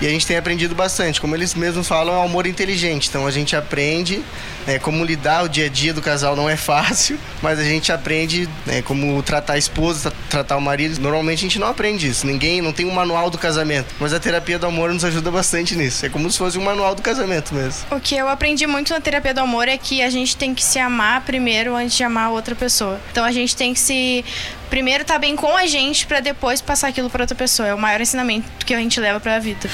e 0.00 0.06
a 0.06 0.10
gente 0.10 0.26
tem 0.26 0.36
aprendido 0.36 0.74
bastante. 0.74 1.20
Como 1.20 1.36
eles 1.36 1.54
mesmos 1.54 1.86
falam, 1.86 2.12
é 2.12 2.18
um 2.18 2.24
amor 2.24 2.48
inteligente. 2.48 3.08
Então 3.08 3.28
a 3.28 3.30
gente 3.30 3.54
aprende 3.54 4.24
né, 4.66 4.80
como 4.80 5.04
lidar 5.04 5.44
o 5.44 5.48
dia 5.48 5.66
a 5.66 5.68
dia 5.68 5.94
do 5.94 6.02
casal 6.02 6.34
não 6.34 6.50
é 6.50 6.56
fácil, 6.56 7.16
mas 7.40 7.60
a 7.60 7.62
gente 7.62 7.92
aprende 7.92 8.48
né, 8.66 8.82
como 8.82 9.22
tratar 9.22 9.52
a 9.52 9.58
esposa, 9.58 10.12
tratar 10.28 10.56
o 10.56 10.60
marido. 10.60 11.00
Normalmente 11.00 11.38
a 11.38 11.42
gente 11.42 11.60
não 11.60 11.68
aprende 11.68 12.08
isso. 12.08 12.26
Ninguém 12.26 12.60
não 12.60 12.72
tem 12.72 12.84
um 12.84 12.92
manual 12.92 13.30
do 13.30 13.38
casamento, 13.38 13.94
mas 14.00 14.12
a 14.12 14.18
terapia 14.18 14.58
do 14.58 14.66
amor 14.66 14.92
nos 14.92 15.04
ajuda 15.04 15.30
bastante 15.30 15.76
nisso. 15.76 16.04
É 16.04 16.08
como 16.08 16.28
se 16.28 16.38
fosse 16.38 16.58
um 16.58 16.64
manual 16.64 16.92
do 16.92 17.02
casamento 17.02 17.54
mesmo. 17.54 17.86
O 17.92 18.00
que 18.00 18.16
eu 18.16 18.28
aprendi 18.28 18.66
muito 18.66 18.92
na 18.92 19.00
terapia 19.00 19.32
do 19.32 19.40
amor 19.40 19.68
é 19.68 19.78
que 19.78 20.02
a 20.02 20.10
gente 20.10 20.36
tem 20.36 20.52
que 20.52 20.64
se 20.64 20.80
amar 20.80 21.20
primeiro 21.20 21.76
antes 21.76 21.96
de 21.96 22.02
amar 22.02 22.32
outra 22.32 22.56
pessoa. 22.56 23.00
Então 23.12 23.24
a 23.24 23.30
gente 23.30 23.54
tem 23.54 23.72
que 23.72 23.78
se 23.78 24.24
primeiro 24.70 25.04
tá 25.04 25.18
bem 25.18 25.36
com 25.36 25.56
a 25.56 25.66
gente 25.66 26.06
para 26.06 26.20
depois 26.20 26.60
passar 26.60 26.88
aquilo 26.88 27.08
para 27.10 27.22
outra 27.22 27.36
pessoa. 27.36 27.68
É 27.68 27.74
o 27.74 27.78
maior 27.78 28.00
ensinamento 28.00 28.48
que 28.64 28.74
a 28.74 28.78
gente 28.78 28.98
leva 29.00 29.20
para 29.20 29.36
a 29.36 29.38
vida. 29.38 29.68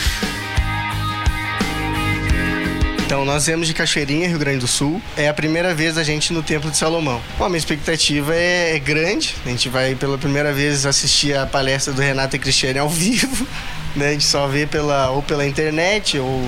Então, 3.12 3.26
nós 3.26 3.44
viemos 3.44 3.68
de 3.68 3.74
Cachoeirinha, 3.74 4.26
Rio 4.26 4.38
Grande 4.38 4.60
do 4.60 4.66
Sul. 4.66 4.98
É 5.18 5.28
a 5.28 5.34
primeira 5.34 5.74
vez 5.74 5.98
a 5.98 6.02
gente 6.02 6.32
no 6.32 6.42
Templo 6.42 6.70
de 6.70 6.78
Salomão. 6.78 7.20
Bom, 7.38 7.44
a 7.44 7.48
minha 7.50 7.58
expectativa 7.58 8.34
é, 8.34 8.74
é 8.74 8.78
grande. 8.78 9.36
A 9.44 9.50
gente 9.50 9.68
vai 9.68 9.94
pela 9.94 10.16
primeira 10.16 10.50
vez 10.50 10.86
assistir 10.86 11.36
a 11.36 11.44
palestra 11.44 11.92
do 11.92 12.00
Renato 12.00 12.36
e 12.36 12.38
Cristiane 12.38 12.78
ao 12.78 12.88
vivo. 12.90 13.46
Né? 13.94 14.08
A 14.08 14.12
gente 14.12 14.24
só 14.24 14.46
vê 14.46 14.66
pela, 14.66 15.10
ou 15.10 15.22
pela 15.22 15.46
internet 15.46 16.18
ou 16.18 16.42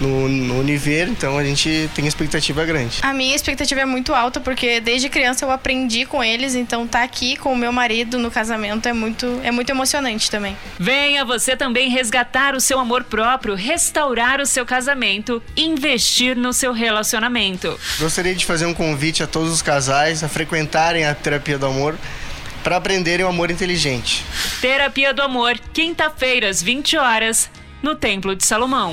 no, 0.00 0.28
no 0.28 0.60
Univer, 0.60 1.08
então 1.08 1.38
a 1.38 1.44
gente 1.44 1.88
tem 1.94 2.06
expectativa 2.06 2.64
grande. 2.64 2.98
A 3.02 3.12
minha 3.12 3.34
expectativa 3.34 3.80
é 3.80 3.84
muito 3.84 4.14
alta, 4.14 4.40
porque 4.40 4.80
desde 4.80 5.08
criança 5.08 5.44
eu 5.44 5.50
aprendi 5.50 6.04
com 6.06 6.22
eles, 6.22 6.54
então 6.54 6.86
tá 6.86 7.02
aqui 7.02 7.36
com 7.36 7.52
o 7.52 7.56
meu 7.56 7.72
marido 7.72 8.18
no 8.18 8.30
casamento 8.30 8.88
é 8.88 8.92
muito, 8.92 9.40
é 9.42 9.50
muito 9.50 9.70
emocionante 9.70 10.30
também. 10.30 10.56
Venha 10.78 11.24
você 11.24 11.56
também 11.56 11.88
resgatar 11.88 12.54
o 12.54 12.60
seu 12.60 12.78
amor 12.78 13.04
próprio, 13.04 13.54
restaurar 13.54 14.40
o 14.40 14.46
seu 14.46 14.66
casamento, 14.66 15.42
investir 15.56 16.36
no 16.36 16.52
seu 16.52 16.72
relacionamento. 16.72 17.78
Gostaria 17.98 18.34
de 18.34 18.44
fazer 18.44 18.66
um 18.66 18.74
convite 18.74 19.22
a 19.22 19.26
todos 19.26 19.52
os 19.52 19.62
casais 19.62 20.22
a 20.22 20.28
frequentarem 20.28 21.04
a 21.04 21.14
terapia 21.14 21.58
do 21.58 21.66
amor 21.66 21.96
para 22.62 22.76
aprenderem 22.76 23.24
o 23.24 23.28
amor 23.28 23.50
inteligente. 23.50 24.24
Terapia 24.60 25.14
do 25.14 25.22
Amor, 25.22 25.56
quinta-feira 25.72 26.48
às 26.48 26.60
20 26.60 26.96
horas, 26.96 27.48
no 27.80 27.94
Templo 27.94 28.34
de 28.34 28.44
Salomão. 28.44 28.92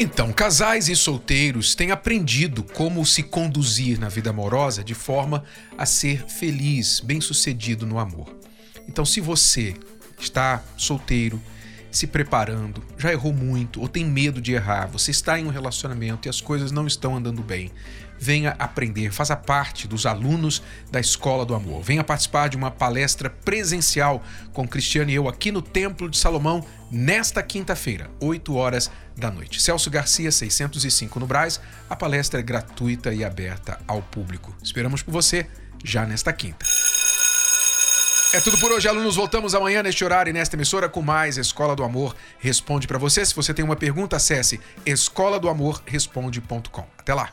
Então, 0.00 0.32
casais 0.32 0.88
e 0.88 0.94
solteiros 0.94 1.74
têm 1.74 1.90
aprendido 1.90 2.62
como 2.62 3.04
se 3.04 3.20
conduzir 3.20 3.98
na 3.98 4.08
vida 4.08 4.30
amorosa 4.30 4.84
de 4.84 4.94
forma 4.94 5.42
a 5.76 5.84
ser 5.84 6.24
feliz, 6.28 7.00
bem-sucedido 7.00 7.84
no 7.84 7.98
amor. 7.98 8.32
Então, 8.88 9.04
se 9.04 9.20
você 9.20 9.74
está 10.16 10.62
solteiro, 10.76 11.42
se 11.90 12.06
preparando, 12.06 12.82
já 12.96 13.12
errou 13.12 13.32
muito 13.32 13.80
ou 13.80 13.88
tem 13.88 14.04
medo 14.04 14.40
de 14.40 14.52
errar, 14.52 14.86
você 14.86 15.10
está 15.10 15.38
em 15.38 15.46
um 15.46 15.50
relacionamento 15.50 16.28
e 16.28 16.30
as 16.30 16.40
coisas 16.40 16.70
não 16.70 16.86
estão 16.86 17.16
andando 17.16 17.42
bem, 17.42 17.70
venha 18.18 18.54
aprender, 18.58 19.12
faça 19.12 19.36
parte 19.36 19.86
dos 19.86 20.04
alunos 20.04 20.62
da 20.90 21.00
Escola 21.00 21.46
do 21.46 21.54
Amor. 21.54 21.82
Venha 21.82 22.02
participar 22.02 22.48
de 22.48 22.56
uma 22.56 22.70
palestra 22.70 23.30
presencial 23.30 24.22
com 24.52 24.66
Cristiano 24.66 25.10
e 25.10 25.14
eu 25.14 25.28
aqui 25.28 25.52
no 25.52 25.62
Templo 25.62 26.08
de 26.08 26.18
Salomão 26.18 26.64
nesta 26.90 27.42
quinta-feira, 27.42 28.10
8 28.20 28.54
horas 28.54 28.90
da 29.16 29.30
noite. 29.30 29.62
Celso 29.62 29.90
Garcia, 29.90 30.32
605 30.32 31.20
no 31.20 31.26
Braz. 31.26 31.60
A 31.88 31.96
palestra 31.96 32.40
é 32.40 32.42
gratuita 32.42 33.12
e 33.12 33.24
aberta 33.24 33.78
ao 33.86 34.02
público. 34.02 34.54
Esperamos 34.62 35.02
por 35.02 35.12
você 35.12 35.46
já 35.84 36.04
nesta 36.04 36.32
quinta. 36.32 36.66
É 38.32 38.40
tudo 38.40 38.58
por 38.58 38.70
hoje, 38.70 38.86
alunos. 38.86 39.16
Voltamos 39.16 39.54
amanhã 39.54 39.82
neste 39.82 40.04
horário 40.04 40.30
e 40.30 40.32
nesta 40.32 40.54
emissora 40.54 40.88
com 40.88 41.00
mais 41.00 41.38
Escola 41.38 41.74
do 41.74 41.82
Amor 41.82 42.14
Responde 42.38 42.86
para 42.86 42.98
você. 42.98 43.24
Se 43.24 43.34
você 43.34 43.54
tem 43.54 43.64
uma 43.64 43.76
pergunta, 43.76 44.16
acesse 44.16 44.60
escola 44.84 45.40
do 45.40 45.48
amor 45.48 45.82
responde.com. 45.86 46.86
Até 46.98 47.14
lá. 47.14 47.30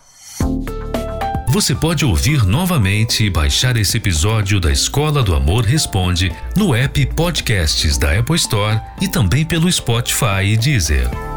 Você 1.50 1.74
pode 1.74 2.04
ouvir 2.04 2.46
novamente 2.46 3.24
e 3.24 3.30
baixar 3.30 3.78
esse 3.78 3.98
episódio 3.98 4.60
da 4.60 4.72
Escola 4.72 5.24
do 5.24 5.34
Amor 5.34 5.64
Responde 5.64 6.34
no 6.56 6.76
app 6.76 7.06
Podcasts 7.08 7.98
da 7.98 8.18
Apple 8.18 8.36
Store 8.36 8.82
e 9.02 9.08
também 9.08 9.46
pelo 9.46 9.72
Spotify 9.72 10.44
e 10.44 10.58
Deezer. 10.58 11.35